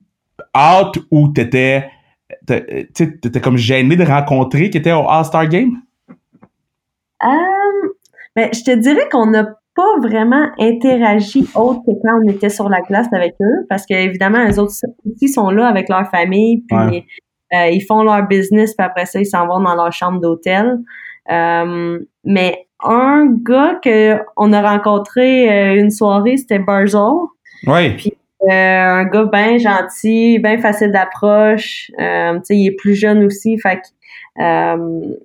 [0.57, 1.91] out ou t'étais,
[2.47, 5.83] t'étais comme gêné de rencontrer qui était au All-Star Game?
[7.23, 7.91] Um,
[8.35, 12.69] ben, je te dirais qu'on n'a pas vraiment interagi autre que quand on était sur
[12.69, 14.73] la glace avec eux, parce qu'évidemment, les autres
[15.05, 17.01] aussi sont là avec leur famille, puis euh,
[17.53, 20.79] ils font leur business, puis après ça, ils s'en vont dans leur chambre d'hôtel.
[21.31, 27.01] Euh, mais un gars que on a rencontré euh, une soirée, c'était Barzel.
[27.67, 27.91] Oui.
[27.97, 28.13] Puis
[28.49, 31.91] un gars bien gentil, bien facile d'approche.
[31.91, 33.83] tu sais, il est plus jeune aussi, fait
[34.37, 35.21] que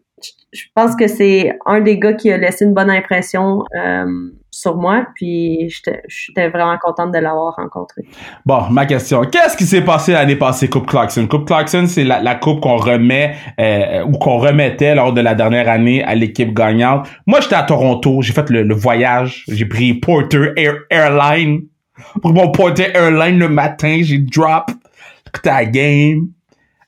[0.55, 4.05] je pense que c'est un des gars qui a laissé une bonne impression euh,
[4.51, 5.69] sur moi, puis
[6.07, 8.03] j'étais vraiment contente de l'avoir rencontré.
[8.45, 11.27] Bon, ma question, qu'est-ce qui s'est passé l'année passée, Coupe Clarkson?
[11.27, 15.67] Coupe Clarkson, c'est la, coupe qu'on remet euh, ou qu'on remettait lors de la dernière
[15.67, 17.07] année à l'équipe gagnante.
[17.27, 20.53] Moi, j'étais à Toronto, j'ai fait le, voyage, j'ai pris Porter
[20.89, 21.63] Airline.
[22.21, 24.71] Pour mon Porter Airline le matin, j'ai drop,
[25.27, 26.27] écouté la game.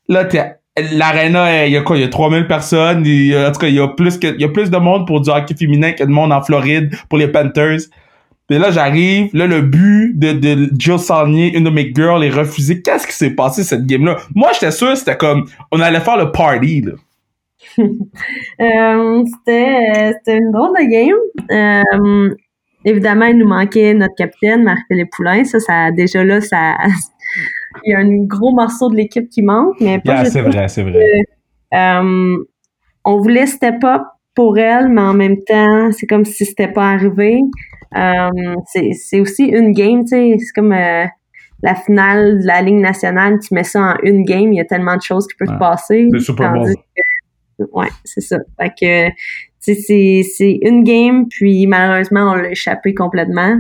[0.08, 0.56] Là, t'es
[0.94, 1.98] L'arena, il y a quoi?
[1.98, 3.00] Il y a 3000 personnes.
[3.00, 5.22] en tout cas, il y a plus que, il y a plus de monde pour
[5.22, 7.80] du hockey féminin que de monde en Floride pour les Panthers.
[8.48, 9.30] Puis là, j'arrive.
[9.34, 12.82] Là, le but de, de Jill Saunier, une de mes girls, est refusé.
[12.82, 14.18] Qu'est-ce qui s'est passé cette game-là?
[14.36, 16.94] Moi, j'étais sûr c'était comme, on allait faire le party, là.
[17.80, 21.18] euh, c'était, c'était une drôle de game.
[21.52, 22.36] Euh,
[22.86, 25.44] évidemment, il nous manquait notre capitaine, Marc-Philippe Poulain.
[25.44, 26.76] Ça, ça, déjà là, ça,
[27.84, 30.84] il y a un gros morceau de l'équipe qui manque, mais pas c'est vrai, c'est
[30.84, 31.06] vrai.
[31.74, 32.38] Euh,
[33.06, 34.04] on voulait step up
[34.36, 37.42] pour elle, mais en même temps, c'est comme si c'était pas arrivé.
[37.96, 41.06] Euh, c'est aussi une game, tu sais, c'est comme euh,
[41.64, 44.66] la finale de la Ligue nationale, tu mets ça en une game, il y a
[44.66, 46.08] tellement de choses qui peuvent se passer.
[46.12, 46.74] C'est Super Bowl.
[47.74, 48.38] ouais, c'est ça.
[48.60, 49.14] Fait que
[49.60, 53.58] c'est une game, puis malheureusement, on l'a échappé complètement.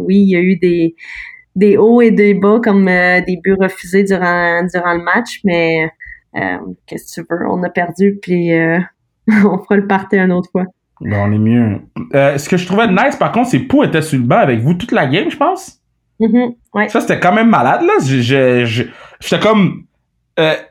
[0.00, 0.94] oui, il y a eu des,
[1.54, 5.90] des hauts et des bas comme euh, des buts refusés durant durant le match, mais
[6.36, 8.78] euh, qu'est-ce que tu veux, on a perdu puis euh,
[9.28, 10.64] on fera le party une autre fois.
[11.00, 11.80] Bon, on est mieux.
[12.12, 14.74] ce que je trouvais nice par contre, c'est Pou était sur le banc avec vous
[14.74, 15.80] toute la game, je pense.
[16.20, 16.88] Mm-hmm, ouais.
[16.88, 17.94] Ça c'était quand même malade là.
[18.00, 19.84] J'étais comme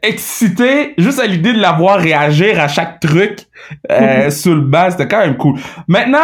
[0.02, 3.42] excité juste à l'idée de l'avoir réagir à chaque truc
[3.90, 4.32] mm-hmm.
[4.32, 5.60] sur le banc, c'était quand même cool.
[5.88, 6.18] Maintenant,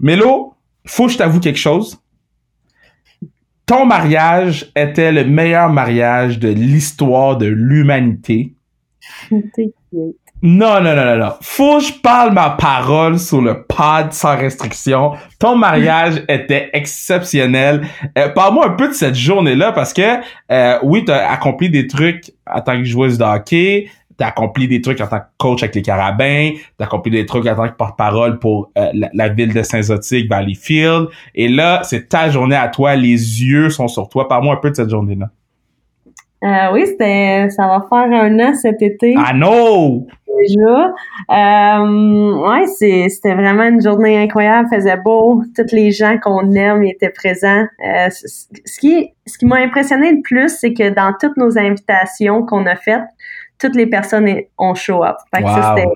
[0.00, 0.54] Mélo,
[0.86, 2.00] faut que je t'avoue quelque chose
[3.66, 8.54] ton mariage était le meilleur mariage de l'histoire de l'humanité.
[10.42, 11.32] Non, non, non, non, non.
[11.40, 15.12] Faut que je parle ma parole sur le pod sans restriction.
[15.40, 17.86] Ton mariage était exceptionnel.
[18.16, 20.20] Euh, Parle-moi un peu de cette journée-là parce que,
[20.52, 24.80] euh, oui, t'as accompli des trucs en tant que joueuse de hockey, t'as accompli des
[24.80, 27.74] trucs en tant que coach avec les Carabins, t'as accompli des trucs en tant que
[27.74, 31.08] porte-parole pour euh, la, la, ville de Saint-Zotique, Valleyfield.
[31.34, 34.28] Et là, c'est ta journée à toi, les yeux sont sur toi.
[34.28, 35.30] Parle-moi un peu de cette journée-là.
[36.44, 39.14] Euh, oui, c'était, ça va faire un an cet été.
[39.16, 40.06] Ah non!
[40.38, 40.92] Déjà.
[41.30, 44.68] Euh, ouais, c'est, c'était vraiment une journée incroyable.
[44.70, 45.42] faisait beau.
[45.56, 47.64] Tous les gens qu'on aime étaient présents.
[47.84, 52.44] Euh, ce qui, ce qui m'a impressionné le plus, c'est que dans toutes nos invitations
[52.44, 53.00] qu'on a faites,
[53.58, 55.16] toutes les personnes ont show up.
[55.34, 55.88] Fait que ça, c'était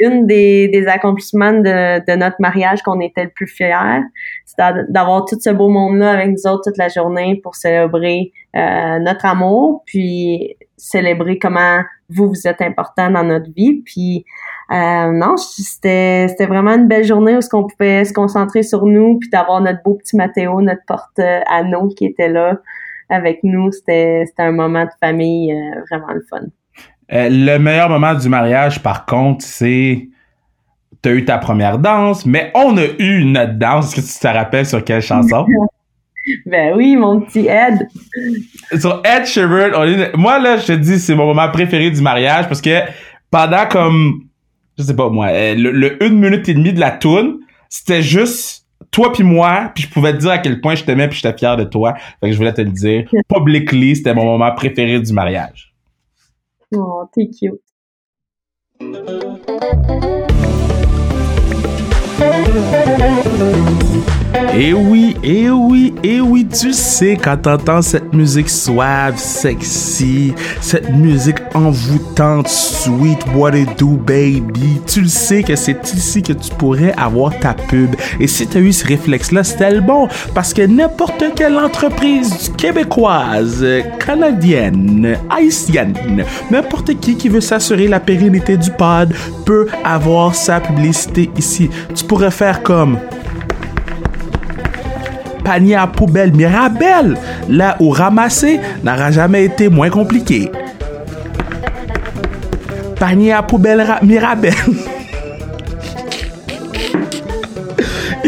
[0.00, 4.00] une des, des accomplissements de, de notre mariage qu'on était le plus fiers.
[4.46, 4.56] C'est
[4.88, 9.26] d'avoir tout ce beau monde-là avec nous autres toute la journée pour célébrer euh, notre
[9.26, 13.82] amour, puis célébrer comment vous, vous êtes important dans notre vie.
[13.84, 14.24] Puis
[14.72, 18.86] euh, non, c'était c'était vraiment une belle journée où ce qu'on pouvait se concentrer sur
[18.86, 22.58] nous, puis d'avoir notre beau petit Mathéo, notre porte à nous qui était là
[23.10, 23.70] avec nous.
[23.70, 26.46] C'était c'était un moment de famille euh, vraiment le fun.
[27.12, 30.08] Euh, le meilleur moment du mariage, par contre, c'est
[31.02, 33.96] t'as eu ta première danse, mais on a eu notre danse.
[33.96, 35.46] Est-ce que tu te rappelles sur quelle chanson?
[36.46, 37.88] ben oui, mon petit Ed.
[38.78, 39.70] Sur Ed Sheeran,
[40.14, 42.80] moi là, je te dis, c'est mon moment préféré du mariage parce que
[43.30, 44.24] pendant comme,
[44.78, 48.66] je sais pas moi, euh, le, une minute et demie de la tune, c'était juste
[48.90, 51.36] toi puis moi, puis je pouvais te dire à quel point je t'aimais puis j'étais
[51.36, 51.94] fier de toi.
[52.20, 53.04] Fait que je voulais te le dire.
[53.28, 55.69] Publicly, c'était mon moment préféré du mariage.
[56.72, 57.62] Oh, t'es cute.
[64.56, 70.90] Et oui, et oui, et oui, tu sais quand t'entends cette musique suave, sexy, cette
[70.90, 76.50] musique envoûtante, sweet, what it do, baby, tu le sais que c'est ici que tu
[76.58, 77.94] pourrais avoir ta pub.
[78.18, 83.64] Et si t'as eu ce réflexe-là, c'était le bon, parce que n'importe quelle entreprise québécoise,
[84.04, 89.14] canadienne, haïtienne, n'importe qui qui veut s'assurer la pérennité du pod
[89.46, 91.70] peut avoir sa publicité ici.
[92.40, 92.98] faire comme
[95.44, 97.18] panier à poubelle Mirabelle,
[97.50, 100.50] là où ramasser n'aura jamais été moins compliqué.
[102.98, 104.54] Panier à poubelle Mirabelle.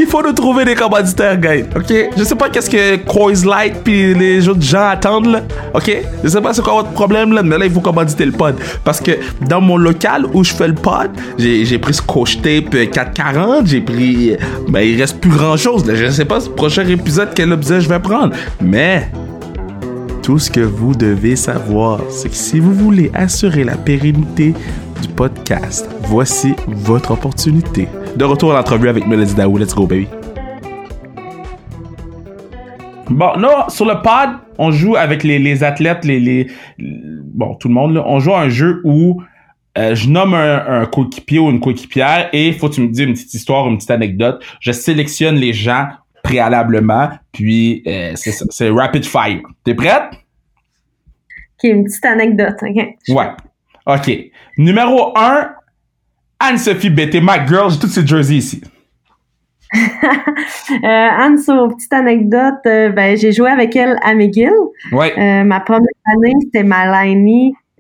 [0.03, 1.59] Il faut nous trouver des commanditaires, gars.
[1.77, 1.95] OK?
[2.17, 5.43] Je sais pas qu'est-ce que Coise Light puis les autres gens attendent, là.
[5.73, 5.97] OK?
[6.25, 8.57] Je sais pas c'est quoi votre problème, là, mais là, il faut commanditer le pod.
[8.83, 9.13] Parce que
[9.49, 13.81] dans mon local où je fais le pod, j'ai pris ce coach tape 440, j'ai
[13.81, 14.37] pris...
[14.69, 15.85] Ben, il reste plus grand-chose.
[15.95, 18.35] Je sais pas, ce prochain épisode, quel objet je vais prendre.
[18.61, 19.09] Mais...
[20.25, 24.55] Tout ce que vous devez savoir, c'est que si vous voulez assurer la pérennité
[25.01, 27.89] du podcast, voici votre opportunité.
[28.17, 29.57] De retour à l'entrevue avec Melody Daou.
[29.57, 30.07] Let's go, baby.
[33.09, 36.47] Bon, là, sur le pod, on joue avec les, les athlètes, les, les,
[36.79, 38.05] Bon, tout le monde, là.
[38.07, 39.23] On joue à un jeu où
[39.79, 42.89] euh, je nomme un, un coéquipier ou une coéquipière et il faut que tu me
[42.89, 44.43] dises une petite histoire, une petite anecdote.
[44.61, 45.89] Je sélectionne les gens
[46.23, 49.41] préalablement, puis euh, c'est rapid fire.
[49.65, 50.05] T'es prête?
[51.55, 52.89] Ok, une petite anecdote, ok.
[53.09, 53.29] Ouais.
[53.87, 54.11] Ok.
[54.59, 55.51] Numéro 1,
[56.43, 58.61] Anne-Sophie Bété, my girl, j'ai toutes ces jerseys ici.
[59.75, 59.79] euh,
[60.83, 64.51] Anne, sur petite anecdote, euh, ben, j'ai joué avec elle à McGill.
[64.91, 65.13] Ouais.
[65.17, 66.85] Euh, ma première année, c'était ma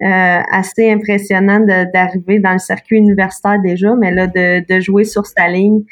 [0.04, 1.60] assez impressionnant
[1.92, 5.82] d'arriver dans le circuit universitaire déjà, mais là, de, de jouer sur sa ligne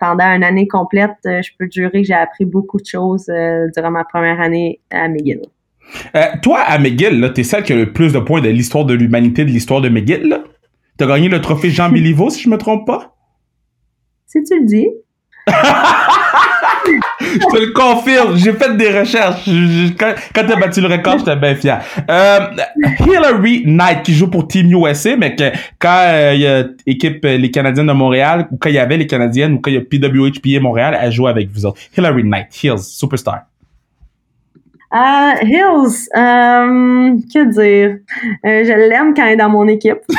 [0.00, 3.26] pendant une année complète, je peux te jurer que j'ai appris beaucoup de choses
[3.74, 5.42] durant ma première année à McGill.
[6.42, 9.44] toi, à McGill, t'es celle qui a le plus de points de l'histoire de l'humanité,
[9.44, 10.44] de l'histoire de McGill, là?
[10.96, 13.14] T'as gagné le trophée Jean Béliveau, si je me trompe pas?
[14.26, 14.88] Si tu le dis.
[16.86, 19.48] je te le confirme, j'ai fait des recherches.
[19.98, 21.80] quand quand t'as battu le record, j'étais bien fier.
[22.08, 22.38] Euh,
[23.00, 27.24] Hillary Knight, qui joue pour Team USA, mais que quand euh, il y a équipe
[27.24, 29.74] euh, les Canadiennes de Montréal, ou quand il y avait les Canadiennes, ou quand il
[29.74, 31.80] y a PWHPA Montréal, elle joue avec vous autres.
[31.96, 33.40] Hillary Knight, Hills, superstar.
[34.94, 37.96] Uh, Hills, euh, que dire?
[38.44, 40.00] Euh, je l'aime quand elle est dans mon équipe.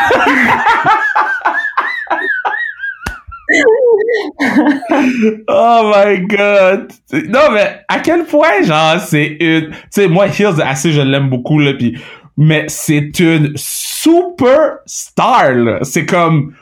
[5.47, 6.91] oh my god!
[7.29, 9.69] Non, mais à quel point, genre, c'est une.
[9.69, 11.95] Tu sais, moi, Hills, assez, je l'aime beaucoup, là, pis.
[12.35, 15.77] Mais c'est une super star, là.
[15.83, 16.55] C'est comme.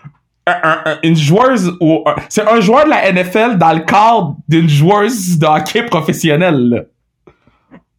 [1.04, 5.45] une joueuse ou c'est un joueur de la NFL dans le cadre d'une joueuse de
[5.45, 6.69] hockey professionnelle.
[6.69, 6.82] Là.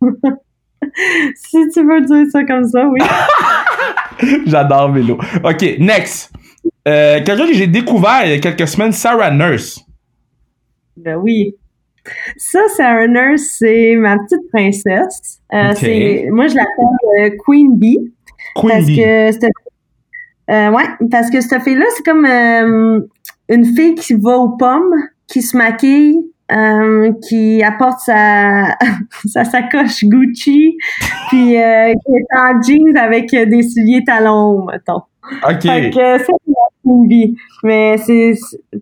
[1.35, 3.01] si tu veux dire ça comme ça, oui.
[4.47, 5.19] J'adore Mélo.
[5.45, 6.33] OK, next.
[6.87, 9.81] Euh, quelqu'un que j'ai découvert il y a quelques semaines, Sarah Nurse.
[10.97, 11.55] Ben oui.
[12.37, 15.41] Ça, Sarah Nurse, c'est ma petite princesse.
[15.53, 18.13] Euh, moi, je l'appelle euh, Queen Bee.
[18.57, 18.97] Queen parce Bee.
[18.97, 19.45] que cette,
[20.51, 24.95] euh, ouais, parce que cette fille-là, c'est comme une fille qui va aux pommes,
[25.29, 26.19] qui se maquille,
[26.53, 28.77] euh, qui apporte sa,
[29.27, 30.77] sa sacoche Gucci,
[31.29, 35.03] puis euh, qui est en jeans avec euh, des souliers talons, mettons.
[35.49, 35.63] OK.
[35.63, 36.53] Fait que ça, c'est.
[37.63, 38.33] Mais c'est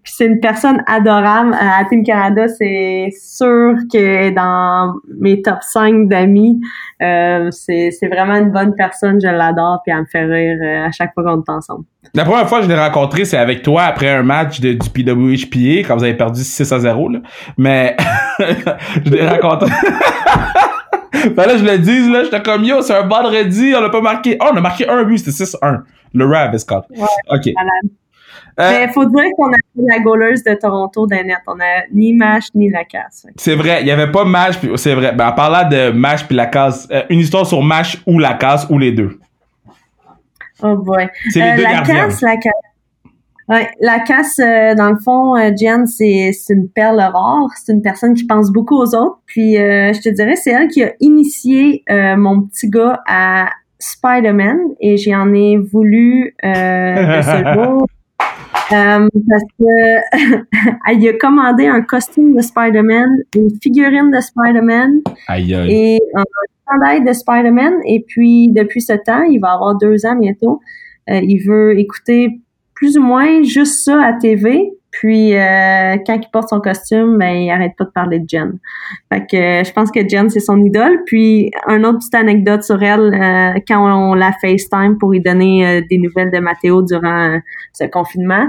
[0.04, 1.54] c'est une personne adorable.
[1.58, 6.60] À Team Canada, c'est sûr que dans mes top 5 d'amis,
[7.02, 9.20] euh, c'est c'est vraiment une bonne personne.
[9.20, 11.84] Je l'adore, puis elle me fait rire euh, à chaque fois qu'on est ensemble.
[12.14, 14.90] La première fois que je l'ai rencontré, c'est avec toi après un match de, du
[14.90, 17.08] PWHPA, quand vous avez perdu 6 à 0.
[17.08, 17.18] Là.
[17.56, 17.96] Mais
[18.38, 19.70] je l'ai rencontré.
[21.36, 22.24] Fallait que je le dise, là.
[22.24, 24.38] J'étais comme, yo, c'est un vendredi, on a pas marqué.
[24.40, 25.80] Oh, on a marqué un but, c'était 6-1.
[26.14, 26.84] Le Rav, Scott.
[26.90, 27.06] Ouais.
[27.30, 27.52] OK.
[28.58, 31.38] Euh, Mais faut dire qu'on a fait la goaleuse de Toronto d'Annette.
[31.46, 33.26] On a ni Mash ni la casse.
[33.36, 35.12] C'est vrai, il y avait pas Mash, c'est vrai.
[35.12, 38.34] Ben, en parlant de Mash puis la case, euh, une histoire sur Mash ou la
[38.34, 39.18] case ou les deux.
[40.62, 41.08] Oh boy.
[41.30, 42.52] C'est les Euh, deux la casse, la casse.
[43.48, 47.48] Ouais, la casse, euh, dans le fond, euh, Jen, c'est une perle rare.
[47.56, 49.18] C'est une personne qui pense beaucoup aux autres.
[49.26, 53.48] Puis, euh, je te dirais, c'est elle qui a initié mon petit gars à
[53.80, 57.86] Spider-Man et j'en ai voulu euh, de ce jour.
[58.72, 60.38] Euh, parce que
[60.86, 65.02] elle a commandé un costume de Spider-Man, une figurine de Spider-Man
[65.68, 66.24] et un
[66.68, 67.74] chandail de Spider-Man.
[67.84, 70.60] Et puis, depuis ce temps, il va avoir deux ans bientôt,
[71.10, 72.40] euh, il veut écouter
[72.74, 74.72] plus ou moins juste ça à TV.
[74.90, 78.58] Puis, euh, quand il porte son costume, ben, il arrête pas de parler de Jen.
[79.12, 80.98] Fait que euh, je pense que Jen, c'est son idole.
[81.06, 83.78] Puis, un autre petite anecdote sur elle, euh, quand
[84.10, 87.38] on la FaceTime pour lui donner euh, des nouvelles de Mathéo durant euh,
[87.72, 88.46] ce confinement,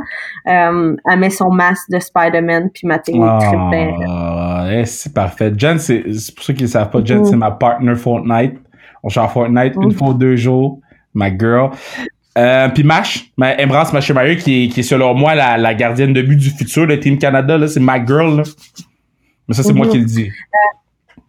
[0.48, 3.92] euh, elle met son masque de Spider-Man, puis Mathéo trippe bien.
[4.10, 5.54] Ah, eh, c'est parfait.
[5.56, 6.02] Jen, c'est
[6.36, 7.26] pour ceux qui ne savent pas, Jen, Mhm.
[7.26, 8.56] c'est ma partner Fortnite.
[9.04, 10.80] On joue à Fortnite une fois ou deux jours.
[11.14, 11.70] My girl.
[12.38, 16.14] Euh, puis Mash, ma, Embrace Machimario, qui est, qui est selon moi la, la gardienne
[16.14, 18.38] de but du futur de Team Canada, là, c'est my girl.
[18.38, 18.44] Là.
[19.48, 20.30] Mais ça, c'est moi qui le dis.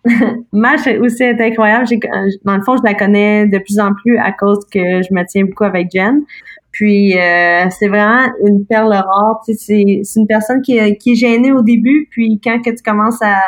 [0.53, 1.87] Mash aussi est incroyable.
[1.89, 4.79] J'ai- euh, Dans le fond, je la connais de plus en plus à cause que
[5.03, 6.23] je me tiens beaucoup avec Jen.
[6.73, 9.41] Puis euh, c'est vraiment une perle rare.
[9.47, 12.61] Tu sais, C'est c'est une personne qui, est- qui est gênée au début, puis quand
[12.63, 13.39] que tu commences à,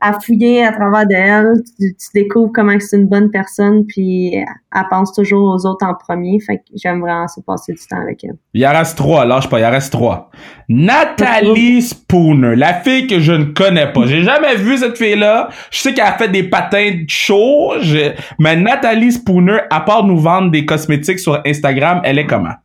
[0.00, 4.82] à fouiller à travers d'elle, tu, tu découvres comment c'est une bonne personne, puis elle
[4.90, 6.38] pense toujours aux autres en premier.
[6.40, 8.36] Fait que j'aime vraiment ça passer du temps avec elle.
[8.54, 10.30] Il en reste trois, lâche pas, il en reste trois.
[10.68, 14.06] Nathalie Spooner, la fille que je ne connais pas.
[14.06, 15.48] J'ai jamais vu cette fille-là.
[15.70, 20.18] Je sais qu'elle a fait des patins chauds, je- mais Nathalie Spooner, à part nous
[20.18, 22.54] vendre des cosmétiques sur Instagram, elle est comment?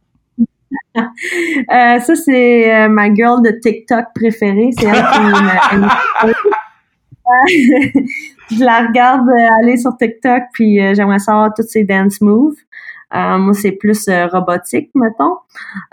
[0.96, 4.70] Euh, ça, c'est euh, ma girl de TikTok préférée.
[4.78, 6.28] C'est elle qui
[8.52, 12.56] Je la regarde euh, aller sur TikTok, puis euh, j'aimerais savoir tous ses dance moves.
[13.16, 15.38] Euh, moi, c'est plus robotique, mettons.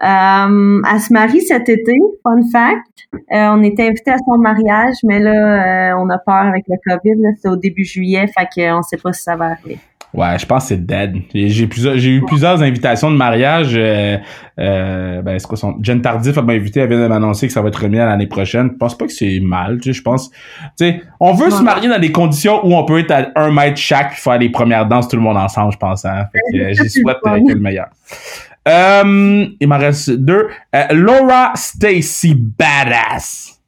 [0.00, 2.86] Elle se marie cet été, fun fact.
[3.30, 7.20] On était invités à son mariage, mais là, on a peur avec le COVID.
[7.36, 9.78] C'était au début juillet, fait qu'on sait pas si ça va arriver.
[10.12, 11.14] Ouais, je pense que c'est dead.
[11.32, 13.72] J'ai j'ai plusieurs, j'ai eu plusieurs invitations de mariage.
[13.74, 14.18] Euh,
[14.58, 15.76] euh, ben, c'est quoi son...
[15.80, 18.26] Jen Tardif m'a invité, elle vient de m'annoncer que ça va être remis à l'année
[18.26, 18.70] prochaine.
[18.72, 20.30] Je pense pas que c'est mal, tu sais, je pense...
[20.30, 20.36] Tu
[20.78, 23.78] sais, on veut se marier dans des conditions où on peut être à un mètre
[23.78, 26.04] chaque puis faire les premières danses tout le monde ensemble, je pense.
[26.04, 26.26] Hein?
[26.32, 27.86] Fait que, euh, j'y souhaite euh, que le meilleur.
[28.68, 30.48] Euh, il m'en reste deux.
[30.90, 33.59] Laura Stacy Badass.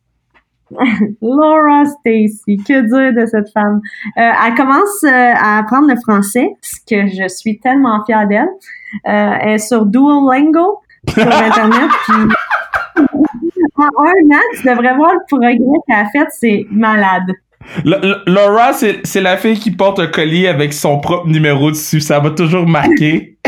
[1.22, 3.80] Laura Stacy, que dire de cette femme?
[4.18, 8.48] Euh, elle commence euh, à apprendre le français, ce que je suis tellement fière d'elle.
[9.06, 12.14] Euh, elle est sur Duolingo, sur Internet, puis
[13.76, 17.30] en un an, tu devrais voir le progrès qu'elle a fait, c'est malade.
[17.84, 21.70] L- L- Laura, c'est c'est la fille qui porte un collier avec son propre numéro
[21.70, 22.00] dessus.
[22.00, 23.38] Ça m'a toujours marqué.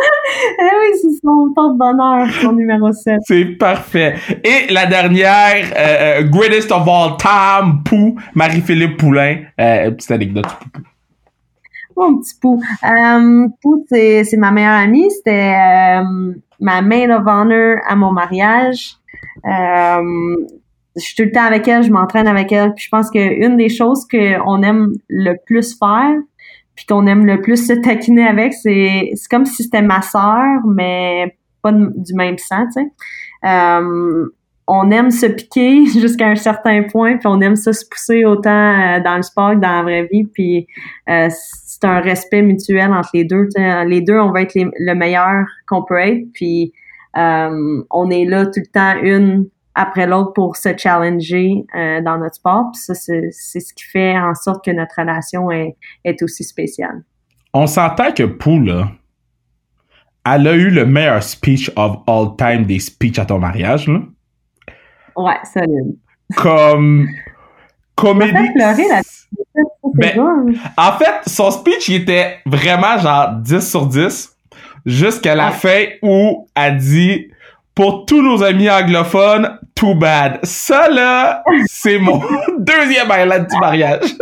[0.00, 3.18] Eh oui, c'est son porte-bonheur, son numéro 7.
[3.22, 4.14] C'est parfait.
[4.44, 9.38] Et la dernière, euh, euh, greatest of all time, Pou, Marie-Philippe Poulain.
[9.60, 10.46] Euh, petite anecdote.
[11.96, 12.62] Mon petit Pou.
[13.62, 15.10] Pou, c'est, ma meilleure amie.
[15.10, 18.96] C'était euh, ma maid of honor à mon mariage.
[19.44, 22.74] Je suis tout le temps avec elle, je m'entraîne avec elle.
[22.74, 26.16] Puis je pense qu'une des choses qu'on aime le plus faire,
[26.78, 31.36] puis qu'on aime le plus se taquiner avec, c'est, comme si c'était ma sœur, mais
[31.60, 32.86] pas du même sang, tu sais.
[33.44, 34.28] Euh,
[34.68, 38.50] on aime se piquer jusqu'à un certain point, puis on aime ça se pousser autant
[38.50, 40.68] euh, dans le sport que dans la vraie vie, puis
[41.10, 43.48] euh, c'est un respect mutuel entre les deux.
[43.88, 46.72] Les deux, on va être le meilleur qu'on peut être, puis
[47.16, 49.48] euh, on est là tout le temps une
[49.78, 52.70] après l'autre pour se challenger dans notre sport.
[52.72, 57.04] Puis ça, c'est ce qui fait en sorte que notre relation est, est aussi spéciale.
[57.54, 58.88] On s'entend que Poula,
[60.26, 64.00] elle a eu le meilleur speech of all time des speeches à ton mariage, là.
[65.16, 65.96] Ouais, solide.
[66.36, 67.08] Comme
[67.94, 68.52] comédie.
[68.54, 69.00] pleurer la
[69.94, 74.36] ben, en fait, son speech, il était vraiment genre 10 sur 10
[74.86, 77.30] jusqu'à la fin où elle dit
[77.78, 80.40] pour tous nos amis anglophones, too bad.
[80.42, 82.20] Ça, là, c'est mon
[82.58, 84.16] deuxième highlight du mariage.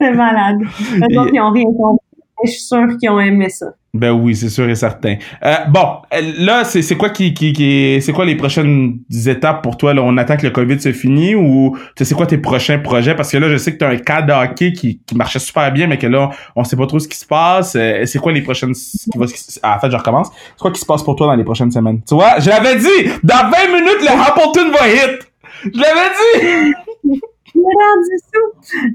[0.00, 0.56] C'est malade.
[0.94, 2.05] Les autres, ils ont rien compris.
[2.44, 3.66] Je suis sûre qu'ils ont aimé ça.
[3.94, 5.16] Ben oui, c'est sûr et certain.
[5.42, 6.02] Euh, bon,
[6.38, 9.94] là, c'est, c'est quoi qui, qui, qui c'est quoi les prochaines étapes pour toi?
[9.94, 10.02] Là?
[10.02, 13.14] On attend que le COVID se finisse ou c'est quoi tes prochains projets?
[13.14, 15.38] Parce que là, je sais que tu as un cas de hockey qui, qui marchait
[15.38, 17.74] super bien, mais que là, on sait pas trop ce qui se passe.
[17.74, 18.74] Euh, c'est quoi les prochaines...
[18.74, 19.24] Qui va,
[19.62, 20.28] ah, en fait, je recommence.
[20.28, 22.02] C'est quoi qui se passe pour toi dans les prochaines semaines?
[22.06, 23.10] Tu vois, je l'avais dit!
[23.22, 25.32] Dans 20 minutes, le Hamilton va hit!
[25.64, 26.74] Je l'avais
[27.04, 27.20] dit!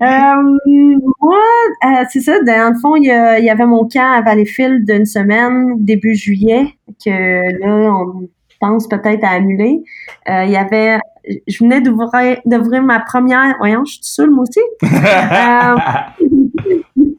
[0.02, 0.58] Euh,
[1.22, 1.40] moi,
[1.86, 2.42] euh, c'est ça.
[2.44, 6.68] Dans le fond, il y, avait mon camp à Valleyfield d'une semaine, début juillet,
[7.04, 9.82] que là, on pense peut-être à annuler.
[10.30, 11.00] Euh, il y avait,
[11.48, 14.62] je venais d'ouvrir, ma première, voyons, je suis seule, moi aussi.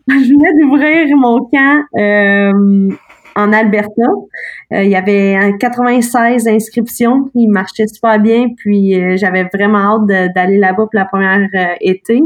[0.08, 1.82] je venais d'ouvrir mon camp
[3.36, 4.02] en Alberta.
[4.72, 7.30] Euh, il y avait 96 inscriptions.
[7.34, 8.48] Il marchait super bien.
[8.56, 12.20] Puis euh, j'avais vraiment hâte d'aller là-bas pour la première euh, été.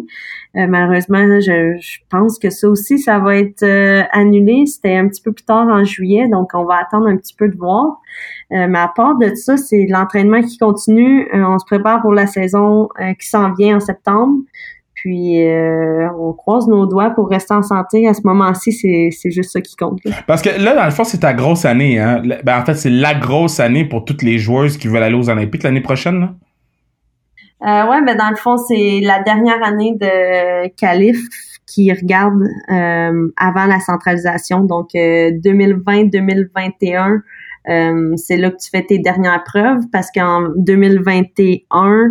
[0.55, 3.65] malheureusement, je, pense que ça aussi, ça va être
[4.13, 4.65] annulé.
[4.67, 7.49] C'était un petit peu plus tard en juillet, donc on va attendre un petit peu
[7.49, 8.01] de voir.
[8.51, 11.29] mais à part de ça, c'est l'entraînement qui continue.
[11.35, 12.89] on se prépare pour la saison
[13.21, 14.39] qui s'en vient en septembre.
[15.07, 18.09] Puis euh, on croise nos doigts pour rester en santé.
[18.09, 20.01] À ce moment-ci, c'est juste ça qui compte.
[20.27, 22.01] Parce que là, dans le fond, c'est ta grosse année.
[22.01, 22.23] Hein?
[22.43, 25.31] Ben, en fait, c'est la grosse année pour toutes les joueuses qui veulent aller aux
[25.31, 26.19] Olympiques l'année prochaine.
[26.19, 26.35] Là?
[27.63, 31.21] Euh, ouais, ben dans le fond, c'est la dernière année de Calif
[31.69, 32.43] qui regarde
[32.73, 34.65] euh, avant la centralisation.
[34.65, 37.21] Donc 2020-2021,
[38.17, 42.09] c'est là que tu fais tes dernières preuves parce qu'en 2021, euh,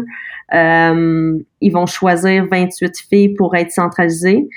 [0.52, 4.48] ils vont choisir 28 filles pour être centralisées.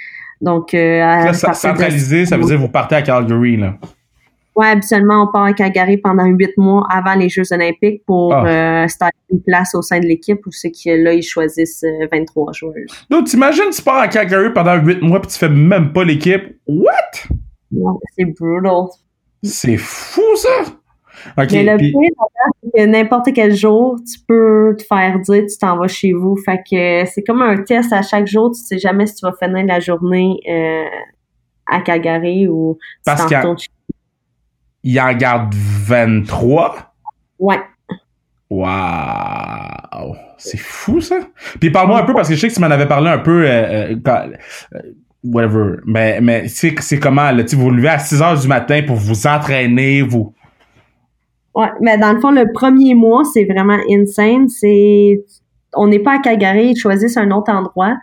[0.41, 3.75] Donc, euh, centralisé, ça veut dire vous partez à Calgary, là.
[4.55, 8.85] Oui, habituellement, on part à Calgary pendant huit mois avant les Jeux olympiques pour ah.
[8.85, 8.87] euh,
[9.31, 12.91] une place au sein de l'équipe où c'est que là, ils choisissent 23 joueuses.
[13.09, 16.59] Donc, t'imagines, tu pars à Calgary pendant huit mois puis tu fais même pas l'équipe.
[16.67, 16.91] What?
[18.17, 18.87] c'est brutal.
[19.45, 20.73] C'est fou, ça!
[21.37, 21.93] Mais le pire,
[22.63, 26.37] c'est que n'importe quel jour, tu peux te faire dire tu t'en vas chez vous.
[26.37, 28.51] Fait que c'est comme un test à chaque jour.
[28.53, 30.85] Tu sais jamais si tu vas finir la journée euh,
[31.67, 33.39] à Calgary ou Parce qu'il
[34.85, 36.95] y en garde 23?
[37.39, 37.61] Ouais.
[38.51, 40.17] Waouh!
[40.39, 41.17] C'est fou, ça!
[41.61, 43.45] Puis parle-moi un peu, parce que je sais que tu m'en avais parlé un peu...
[43.47, 44.79] Euh, euh,
[45.25, 45.77] whatever.
[45.85, 49.27] Mais, mais c'est comment, là, vous vous levez à 6 heures du matin pour vous
[49.27, 50.35] entraîner, vous
[51.59, 54.49] Ouais, mais dans le fond, le premier mois, c'est vraiment insane.
[54.49, 55.25] C'est,
[55.75, 57.97] on n'est pas à Calgary, ils choisissent un autre endroit.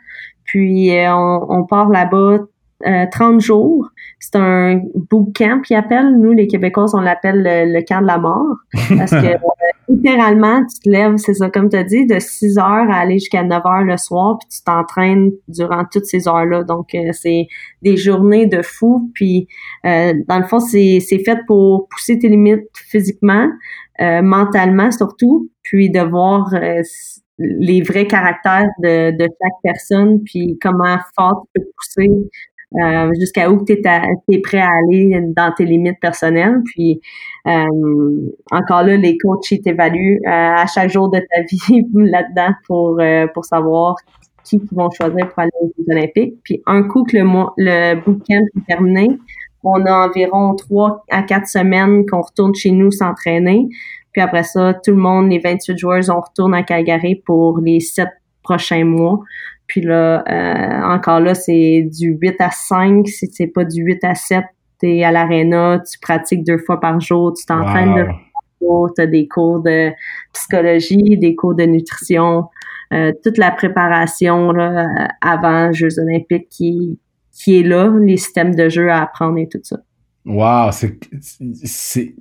[0.44, 2.40] Puis euh, on, on, part là-bas
[2.86, 3.90] euh, 30 jours.
[4.20, 6.18] C'est un bootcamp qu'ils appellent.
[6.18, 8.58] Nous, les Québécois, on l'appelle le, camp de la mort.
[8.98, 9.16] Parce que
[10.06, 13.20] littéralement, tu te lèves, c'est ça, comme tu as dit, de 6 heures à aller
[13.20, 16.64] jusqu'à 9 heures le soir, puis tu t'entraînes durant toutes ces heures-là.
[16.64, 17.48] Donc, euh, c'est
[17.82, 19.12] des journées de fou.
[19.16, 19.48] Puis,
[19.86, 23.48] euh, dans le fond, c'est fait pour pousser tes limites physiquement,
[24.00, 26.54] mentalement surtout, puis de voir
[27.38, 32.10] les vrais caractères de, de chaque personne, puis comment fort tu peux pousser
[32.84, 36.62] euh, jusqu'à où tu es, prêt à aller dans tes limites personnelles.
[36.66, 41.86] Puis euh, encore là, les coachs ils t'évaluent euh, à chaque jour de ta vie
[41.94, 43.00] là-dedans pour
[43.34, 43.96] pour savoir
[44.44, 46.36] qui ils vont choisir pour aller aux Jeux Olympiques.
[46.44, 47.24] Puis un coup que le
[47.58, 49.10] le bootcamp est terminé,
[49.64, 53.68] on a environ trois à quatre semaines qu'on retourne chez nous s'entraîner.
[54.12, 57.80] Puis après ça, tout le monde, les 28 joueurs, on retourne à Calgary pour les
[57.80, 58.10] sept
[58.44, 59.20] prochains mois.
[59.68, 64.04] Puis là, euh, encore là, c'est du 8 à 5, si c'est pas du 8
[64.04, 64.46] à 7,
[65.04, 69.06] à l'aréna, tu pratiques deux fois par jour, tu t'entraînes deux fois par jour, t'as
[69.06, 69.92] des cours de
[70.34, 72.46] psychologie, des cours de nutrition,
[72.94, 74.54] euh, toute la préparation
[75.22, 77.00] avant Jeux olympiques qui,
[77.32, 79.78] qui est là, les systèmes de jeu à apprendre et tout ça.
[80.26, 80.98] Wow, c'est,
[81.64, 82.16] c'est,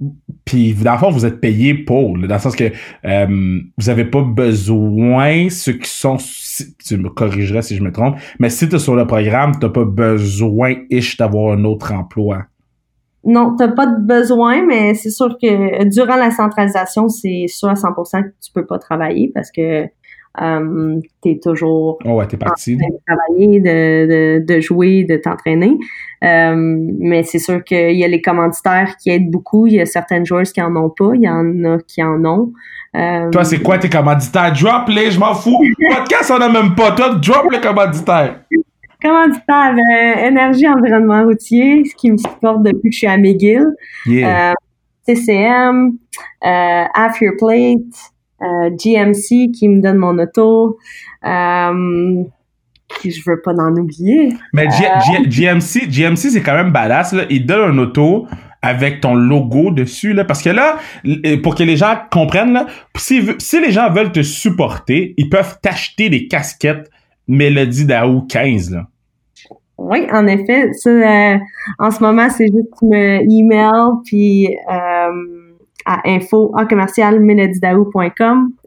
[0.45, 2.71] puis dans le fond, vous êtes payé pour, dans le sens que
[3.07, 6.19] euh, vous avez pas besoin, ceux qui sont,
[6.85, 9.71] tu me corrigerais si je me trompe, mais si tu es sur le programme, t'as
[9.71, 12.45] pas besoin, ish, d'avoir un autre emploi.
[13.25, 17.75] Non, t'as pas de besoin, mais c'est sûr que durant la centralisation, c'est sûr à
[17.75, 19.89] 100% que tu peux pas travailler parce que
[20.43, 22.77] euh, t'es toujours oh ouais, t'es parti.
[22.77, 25.79] de travailler, de, de, de jouer, de t'entraîner.
[26.25, 29.69] Euh, mais c'est sûr qu'il y a les commanditaires qui aident beaucoup.
[29.69, 31.13] Il y a certaines joueuses qui en ont pas.
[31.15, 32.53] Il y en a qui en ont.
[32.97, 34.53] Euh, Toi, c'est quoi tes commanditaires?
[34.53, 35.63] Drop les, je m'en fous.
[35.97, 36.93] Podcast, on a même pas.
[36.93, 38.41] Toi, drop les commanditaires.
[39.05, 43.67] Commanditaire, euh, Énergie Environnement Routier, ce qui me supporte depuis que je suis à McGill.
[44.07, 44.55] Yeah.
[45.07, 45.99] TCM,
[46.41, 50.79] Half Your Plate, euh, GMC qui me donne mon auto.
[51.25, 52.25] Euh,
[53.01, 54.31] qui je veux pas en oublier.
[54.53, 54.69] Mais
[55.29, 57.13] GMC, GMC c'est quand même badass.
[57.13, 57.25] Là.
[57.29, 58.27] Il donne un auto
[58.63, 60.79] avec ton logo dessus là parce que là
[61.43, 65.59] pour que les gens comprennent là si, si les gens veulent te supporter ils peuvent
[65.61, 66.91] t'acheter des casquettes
[67.29, 68.87] Mélodie Daou 15 là
[69.79, 70.73] oui, en effet.
[70.73, 71.39] Ça, euh,
[71.79, 75.45] en ce moment, c'est juste me email puis euh,
[75.85, 77.21] à info en commercial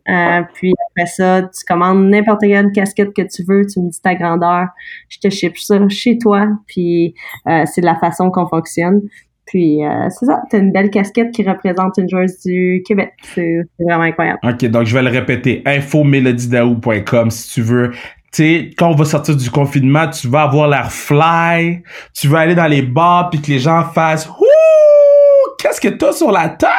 [0.10, 4.02] euh, puis après ça, tu commandes n'importe quelle casquette que tu veux, tu me dis
[4.02, 4.68] ta grandeur,
[5.10, 7.14] je te ship ça chez toi, puis
[7.48, 9.02] euh, c'est la façon qu'on fonctionne.
[9.46, 13.14] Puis euh, c'est ça, t'as une belle casquette qui représente une joueuse du Québec.
[13.24, 14.40] C'est vraiment incroyable.
[14.44, 15.62] OK, donc je vais le répéter.
[15.66, 17.98] info-mélodiedaou.com si tu veux tu
[18.78, 21.84] quand on va sortir du confinement, tu vas avoir l'air fly,
[22.14, 26.14] tu vas aller dans les bars puis que les gens fassent Ouh, qu'est-ce que t'as
[26.14, 26.70] sur la tête?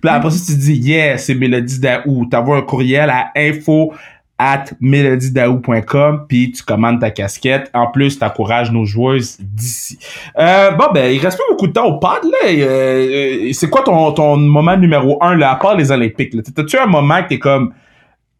[0.00, 2.26] Puis après ça, tu te dis, yeah, c'est Mélodie Daou.
[2.26, 3.92] T'envoies un courriel à info
[4.38, 7.70] at mélodiedaou.com puis tu commandes ta casquette.
[7.72, 9.98] En plus, t'encourages nos joueuses d'ici.
[10.38, 12.48] Euh, bon, ben, il reste pas beaucoup de temps au pad, là.
[12.48, 16.34] Euh, euh, c'est quoi ton, ton moment numéro un, là, à part les Olympiques?
[16.54, 17.72] T'as-tu un moment que t'es comme,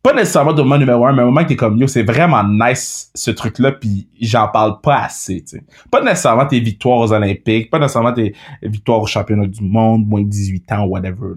[0.06, 2.44] pas nécessairement de moment numéro un, mais un moment que t'es comme yo, c'est vraiment
[2.44, 5.42] nice ce truc-là, puis j'en parle pas assez.
[5.44, 5.64] sais.
[5.90, 8.32] Pas nécessairement tes victoires aux Olympiques, pas nécessairement tes
[8.62, 11.34] victoires au championnat du monde, moins de 18 ans, whatever.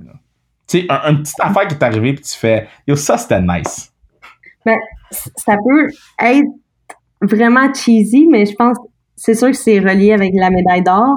[0.67, 3.41] Tu sais, un, un petit affaire qui est arrivé, puis tu fais yo, ça c'était
[3.41, 3.91] nice.
[4.63, 4.78] Ben,
[5.09, 5.88] ça peut
[6.22, 6.45] être
[7.24, 8.78] vraiment cheesy, mais je pense
[9.20, 11.13] c'est sûr que c'est relié avec la médaille d'or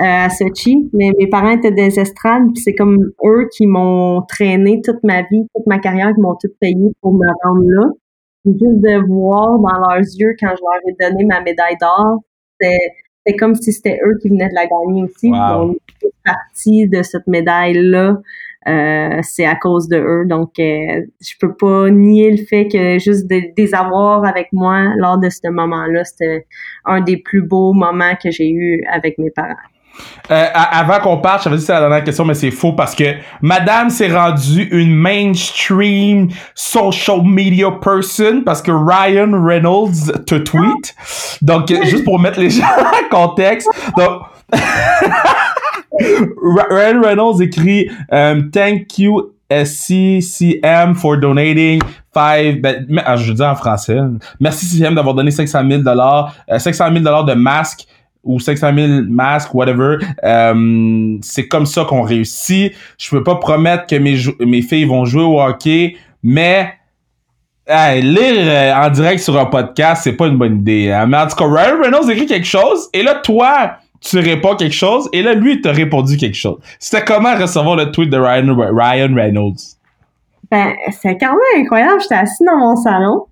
[0.00, 4.22] euh, à Sochi, mais mes parents étaient des estrades, puis c'est comme eux qui m'ont
[4.28, 7.88] traîné toute ma vie, toute ma carrière, qui m'ont tout payé pour me rendre là.
[8.44, 12.20] Juste de voir dans leurs yeux quand je leur ai donné ma médaille d'or,
[12.60, 15.30] c'était comme si c'était eux qui venaient de la gagner aussi.
[15.30, 15.68] Wow.
[15.68, 15.78] Donc,
[16.24, 18.18] partie de cette médaille-là,
[18.66, 20.24] euh, c'est à cause de eux.
[20.26, 24.92] Donc, euh, je peux pas nier le fait que juste de, les avoir avec moi
[24.96, 26.46] lors de ce moment-là, c'était
[26.84, 29.54] un des plus beaux moments que j'ai eu avec mes parents.
[30.30, 32.94] Euh, avant qu'on parte, je vais dire c'est la dernière question, mais c'est faux parce
[32.94, 40.94] que Madame s'est rendue une mainstream social media person parce que Ryan Reynolds te tweet.
[41.40, 42.64] Donc, juste pour mettre les gens
[43.12, 43.68] en contexte.
[43.96, 44.22] Donc,
[46.70, 51.80] Ryan Reynolds écrit um, Thank you SCCM for donating
[52.12, 53.98] five, ben, ah, je dire en français.
[54.40, 57.86] Merci CCM d'avoir donné 500 000 dollars, 500 000 dollars de masques
[58.24, 59.98] ou 500 000 masques, whatever.
[60.22, 62.72] Um, c'est comme ça qu'on réussit.
[62.98, 66.72] Je peux pas promettre que mes, mes filles vont jouer au hockey, mais
[67.68, 70.90] lire euh, en direct sur un podcast, c'est pas une bonne idée.
[70.90, 71.06] Hein?
[71.06, 73.76] Mais en tout cas, Ryan Reynolds écrit quelque chose, et là, toi,
[74.08, 76.58] tu réponds quelque chose et là, lui, il t'a répondu quelque chose.
[76.78, 79.76] C'était comment recevoir le tweet de Ryan, Reynolds?
[80.50, 82.00] Ben, c'est quand même incroyable.
[82.00, 83.26] J'étais assis dans mon salon,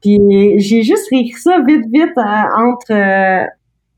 [0.00, 0.18] puis
[0.58, 3.44] j'ai juste réécrit ça vite, vite euh, entre euh,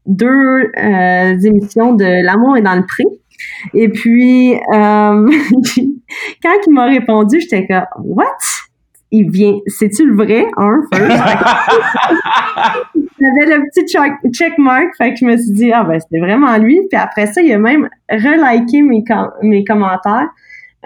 [0.07, 3.05] deux euh, émissions de L'amour est dans le pré.
[3.75, 8.25] Et puis, quand il m'a répondu, j'étais comme «What?»
[9.11, 10.47] il vient, c'est-tu le vrai,
[10.93, 10.93] first?
[13.19, 13.87] J'avais le petit
[14.33, 16.81] check, mark, fait que je me suis dit, ah ben, c'était vraiment lui.
[16.91, 19.03] Puis après ça, il a même reliké mes,
[19.43, 20.29] mes commentaires.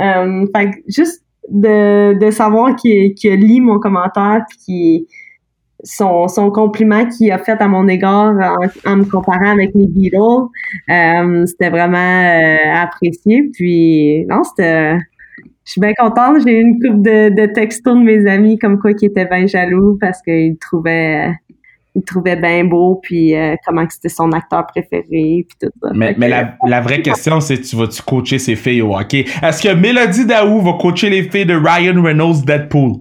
[0.00, 5.06] Euh, fait que juste de, de savoir qu'il a lu mon commentaire, puis
[5.82, 8.34] son, son compliment qu'il a fait à mon égard
[8.86, 10.48] en, me comparant avec les Beatles,
[10.90, 13.50] euh, c'était vraiment euh, apprécié.
[13.52, 14.98] Puis, non, c'était
[15.70, 16.38] je suis bien contente.
[16.44, 19.46] J'ai eu une coupe de, de textos de mes amis comme quoi qui étaient bien
[19.46, 21.30] jaloux parce qu'ils trouvaient
[21.94, 25.90] il trouvait bien beau puis euh, comment c'était son acteur préféré puis tout ça.
[25.94, 29.24] Mais, mais la, la, vraie question c'est tu vas-tu coacher ces filles au hockey?
[29.44, 32.94] Est-ce que Mélodie Daou va coacher les filles de Ryan Reynolds Deadpool?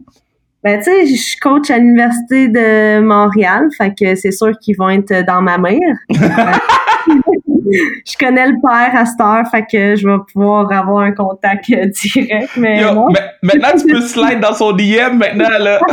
[0.63, 4.89] Ben tu sais, je coach à l'université de Montréal, fait que c'est sûr qu'ils vont
[4.89, 5.79] être dans ma mère.
[7.71, 11.69] je connais le père à cette heure, fait que je vais pouvoir avoir un contact
[11.71, 12.51] euh, direct.
[12.57, 13.09] Mais, Yo,
[13.41, 15.79] maintenant, tu peux slide dans son DM maintenant, là.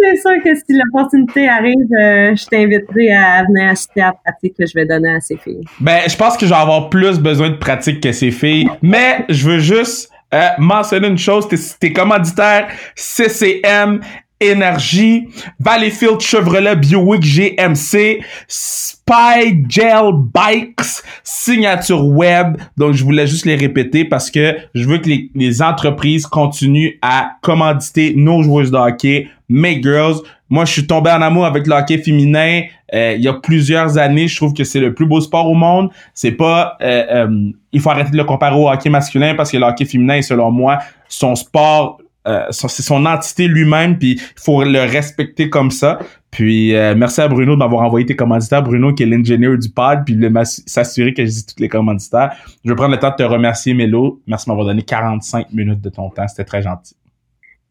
[0.00, 4.56] c'est sûr que si l'opportunité arrive, euh, je t'inviterai à venir assister à la pratique
[4.58, 5.64] que je vais donner à ces filles.
[5.80, 8.68] Ben, je pense que je vais avoir plus besoin de pratique que ces filles.
[8.82, 11.48] Mais je veux juste euh, mentionner une chose.
[11.48, 14.00] T'es, t'es commanditaire CCM,
[14.40, 15.28] Énergie,
[15.58, 22.56] Valleyfield Chevrolet Buick GMC, Spy Gel Bikes, Signature Web.
[22.76, 26.96] Donc, je voulais juste les répéter parce que je veux que les, les entreprises continuent
[27.02, 30.16] à commanditer nos joueuses de hockey, mes girls.
[30.48, 32.62] Moi, je suis tombé en amour avec le hockey féminin
[32.94, 34.26] euh, il y a plusieurs années.
[34.26, 35.90] Je trouve que c'est le plus beau sport au monde.
[36.14, 36.76] C'est pas...
[36.80, 39.84] euh, euh, il faut arrêter de le comparer au hockey masculin parce que le hockey
[39.84, 40.78] féminin selon moi,
[41.08, 42.00] son sport...
[42.26, 45.98] euh, c'est son entité lui-même, puis il faut le respecter comme ça.
[46.30, 48.62] Puis euh, merci à Bruno de m'avoir envoyé tes commanditaires.
[48.62, 52.32] Bruno qui est l'ingénieur du pod, puis de s'assurer que je dis tous les commanditaires.
[52.64, 54.20] Je vais prendre le temps de te remercier, Mélo.
[54.26, 56.28] Merci de m'avoir donné 45 minutes de ton temps.
[56.28, 56.94] C'était très gentil.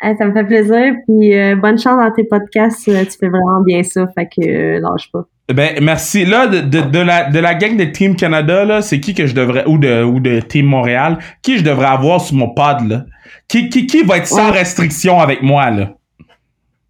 [0.01, 2.87] Hey, ça me fait plaisir, puis euh, bonne chance dans tes podcasts.
[2.87, 5.25] euh, tu fais vraiment bien ça, fait que euh, lâche pas.
[5.53, 6.25] Ben merci.
[6.25, 9.25] Là, de, de, de la de la gang de Team Canada, là, c'est qui que
[9.25, 12.81] je devrais ou de ou de Team Montréal, qui je devrais avoir sur mon pod
[12.87, 13.05] là?
[13.47, 14.59] Qui, qui, qui va être sans Ouais.
[14.59, 15.91] restriction avec moi là?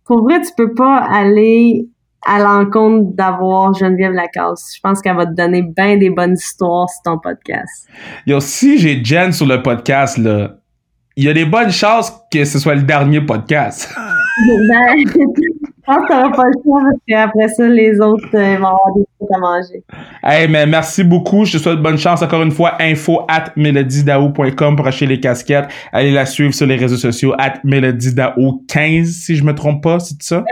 [0.06, 1.86] Pour vrai, tu peux pas aller
[2.26, 4.74] à l'encontre d'avoir Geneviève Lacasse.
[4.76, 7.88] Je pense qu'elle va te donner bien des bonnes histoires sur ton podcast.
[8.26, 10.56] Yo, si j'ai Jen sur le podcast là,
[11.16, 13.90] il y a des bonnes chances que ce soit le dernier podcast.
[14.48, 15.04] Ben,
[15.90, 19.06] pense que t'auras pas le choix parce qu'après ça, les autres euh, vont avoir des
[19.20, 19.84] trucs à manger.
[20.24, 21.46] Hey, mais merci beaucoup.
[21.46, 22.74] Je te souhaite bonne chance encore une fois.
[22.80, 25.70] Info at melodydao.com pour acheter les casquettes.
[25.92, 30.22] Allez la suivre sur les réseaux sociaux at melodydao15 si je me trompe pas, c'est
[30.22, 30.44] ça?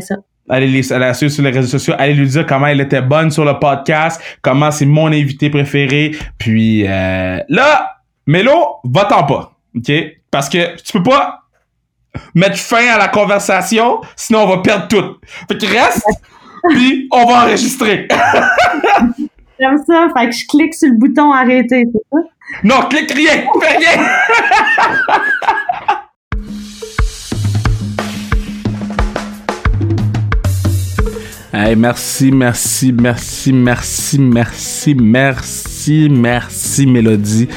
[0.00, 0.16] Ça.
[0.48, 1.94] Allez les, allez la suivre sur les réseaux sociaux.
[1.98, 6.12] Allez lui dire comment elle était bonne sur le podcast, comment c'est mon invité préféré.
[6.38, 7.96] Puis euh, là,
[8.26, 9.92] Mélo, va-t'en pas, ok?
[10.30, 11.37] Parce que tu peux pas
[12.34, 15.16] mettre fin à la conversation, sinon on va perdre tout.
[15.48, 16.04] Fait que reste,
[16.70, 18.08] puis on va enregistrer.
[19.60, 22.18] J'aime ça, fait que je clique sur le bouton arrêter, c'est ça?
[22.62, 24.06] Non, clique rien, fais rien.
[31.60, 37.48] Hey, merci, merci, merci, merci, merci, merci, merci, Mélodie,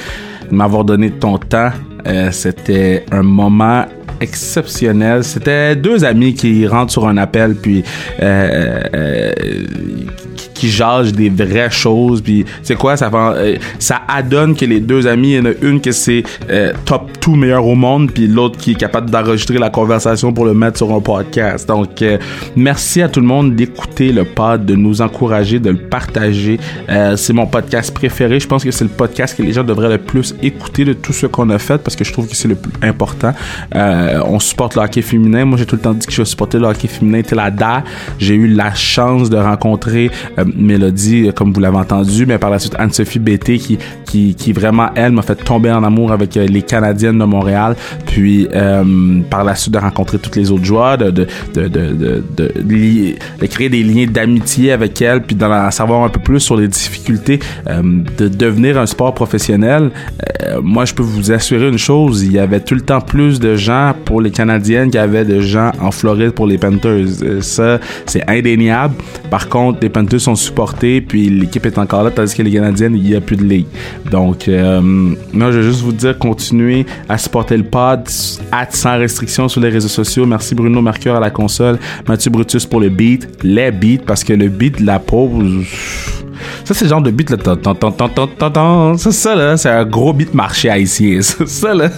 [0.49, 1.71] de m'avoir donné ton temps.
[2.07, 3.85] Euh, C'était un moment
[4.21, 5.23] exceptionnel.
[5.23, 7.83] C'était deux amis qui rentrent sur un appel puis
[8.21, 9.31] euh, euh,
[10.61, 15.05] qui, jasent des vraies choses puis c'est quoi ça euh, ça adonne que les deux
[15.05, 18.27] amis il y en a une que c'est euh, top 2 meilleur au monde puis
[18.27, 21.67] l'autre qui est capable d'enregistrer la conversation pour le mettre sur un podcast.
[21.67, 22.17] Donc euh,
[22.55, 26.59] merci à tout le monde d'écouter le pod, de nous encourager, de le partager.
[26.89, 28.39] Euh, c'est mon podcast préféré.
[28.39, 31.13] Je pense que c'est le podcast que les gens devraient le plus écouter de tout
[31.13, 33.33] ce qu'on a fait parce que je trouve que c'est le plus important.
[33.75, 35.45] Euh, on supporte le hockey féminin.
[35.45, 37.85] Moi, j'ai tout le temps dit que je supportais le hockey féminin tel la date.
[38.19, 42.49] J'ai eu la chance de rencontrer euh, Mélodie, euh, comme vous l'avez entendu, mais par
[42.49, 46.35] la suite Anne-Sophie Bété qui, qui, qui vraiment, elle, m'a fait tomber en amour avec
[46.37, 47.75] euh, les Canadiennes de Montréal.
[48.05, 53.45] Puis, euh, par la suite de rencontrer toutes les autres joueurs, de, de, de, de,
[53.47, 57.39] créer des liens d'amitié avec elle, puis d'en savoir un peu plus sur les difficultés
[57.67, 59.91] de devenir un sport professionnel.
[60.61, 63.55] Moi, je peux vous assurer une chose, il y avait tout le temps plus de
[63.55, 67.07] gens pour les Canadiennes qu'il y avait de gens en Floride pour les Panthers.
[67.41, 68.95] Ça, c'est indéniable.
[69.29, 72.95] Par contre, les Panthers sont supportés, puis l'équipe est encore là, tandis que les Canadiennes,
[72.95, 73.67] il n'y a plus de ligue.
[74.09, 78.01] Donc, euh, moi, je veux juste vous dire, continuez à supporter le pod,
[78.51, 80.25] at sans restriction sur les réseaux sociaux.
[80.25, 81.77] Merci Bruno Mercure à la console,
[82.07, 85.65] Mathieu Brutus pour le beat, les beats, parce que le beat, la pause...
[86.63, 87.37] Ça, c'est le genre de beat, là.
[87.37, 88.97] Tan, tan, tan.
[88.97, 91.21] Ça, là, c'est un gros beat marché haïtien.
[91.21, 91.89] Ça, là.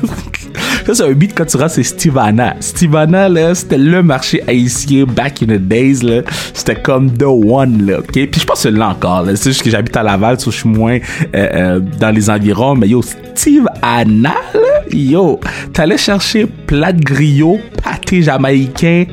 [0.86, 2.56] Ça, c'est un beat quand tu c'est Stivana.
[2.60, 6.22] Stivana, là, c'était le marché haïtien back in the days, là.
[6.54, 8.12] C'était comme the one, là, ok?
[8.12, 9.26] Puis je pense que là encore.
[9.36, 11.00] C'est juste que j'habite à Laval, so je suis moins euh,
[11.36, 12.76] euh, dans les environs.
[12.76, 14.60] Mais yo, Steve Anna, là,
[14.92, 15.40] yo,
[15.72, 19.06] t'allais chercher plat de griot, pâté jamaïcain.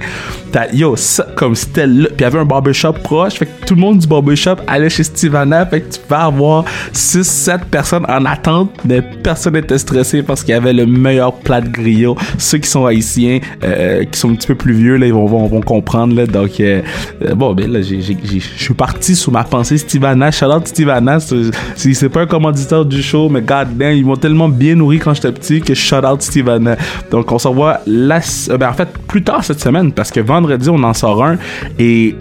[0.73, 2.07] Yo, ça, comme c'était là.
[2.09, 3.35] Puis il y avait un barbershop proche.
[3.35, 5.67] Fait que tout le monde du barbershop allait chez Steve Anna.
[5.67, 10.53] Fait que tu peux avoir 6-7 personnes en attente, mais personne n'était stressé parce qu'il
[10.53, 12.17] y avait le meilleur plat de griot.
[12.39, 15.27] Ceux qui sont haïtiens, euh, qui sont un petit peu plus vieux, là, ils vont,
[15.27, 16.15] vont, vont comprendre.
[16.15, 16.83] Là, donc, euh,
[17.25, 20.31] euh, bon, ben là, je suis parti sous ma pensée Steve Anna.
[20.31, 21.19] Shout out Steve Anna.
[21.77, 25.15] C'est pas un commanditaire du show, mais god damn, ils m'ont tellement bien nourri quand
[25.15, 26.77] j'étais petit que shout out Steve Anna.
[27.11, 28.21] Donc, on se revoit la,
[28.51, 31.39] euh, ben, en fait, plus tard cette semaine parce que vendredi, on en sort un
[31.79, 32.15] et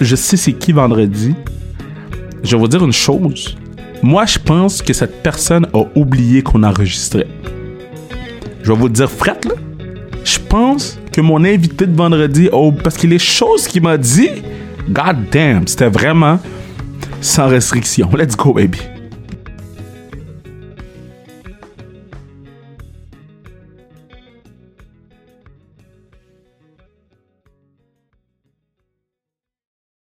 [0.00, 1.34] je sais c'est qui vendredi.
[2.42, 3.56] je vais vous dire une chose.
[4.02, 7.26] Moi, je pense que cette personne a oublié qu'on enregistrait.
[8.62, 9.54] Je vais vous dire fret, là.
[10.24, 14.28] Je pense que mon invité de vendredi, oh, parce que les choses qu'il m'a dit,
[14.90, 16.38] god damn, c'était vraiment
[17.20, 18.08] sans restriction.
[18.16, 18.78] Let's go, baby.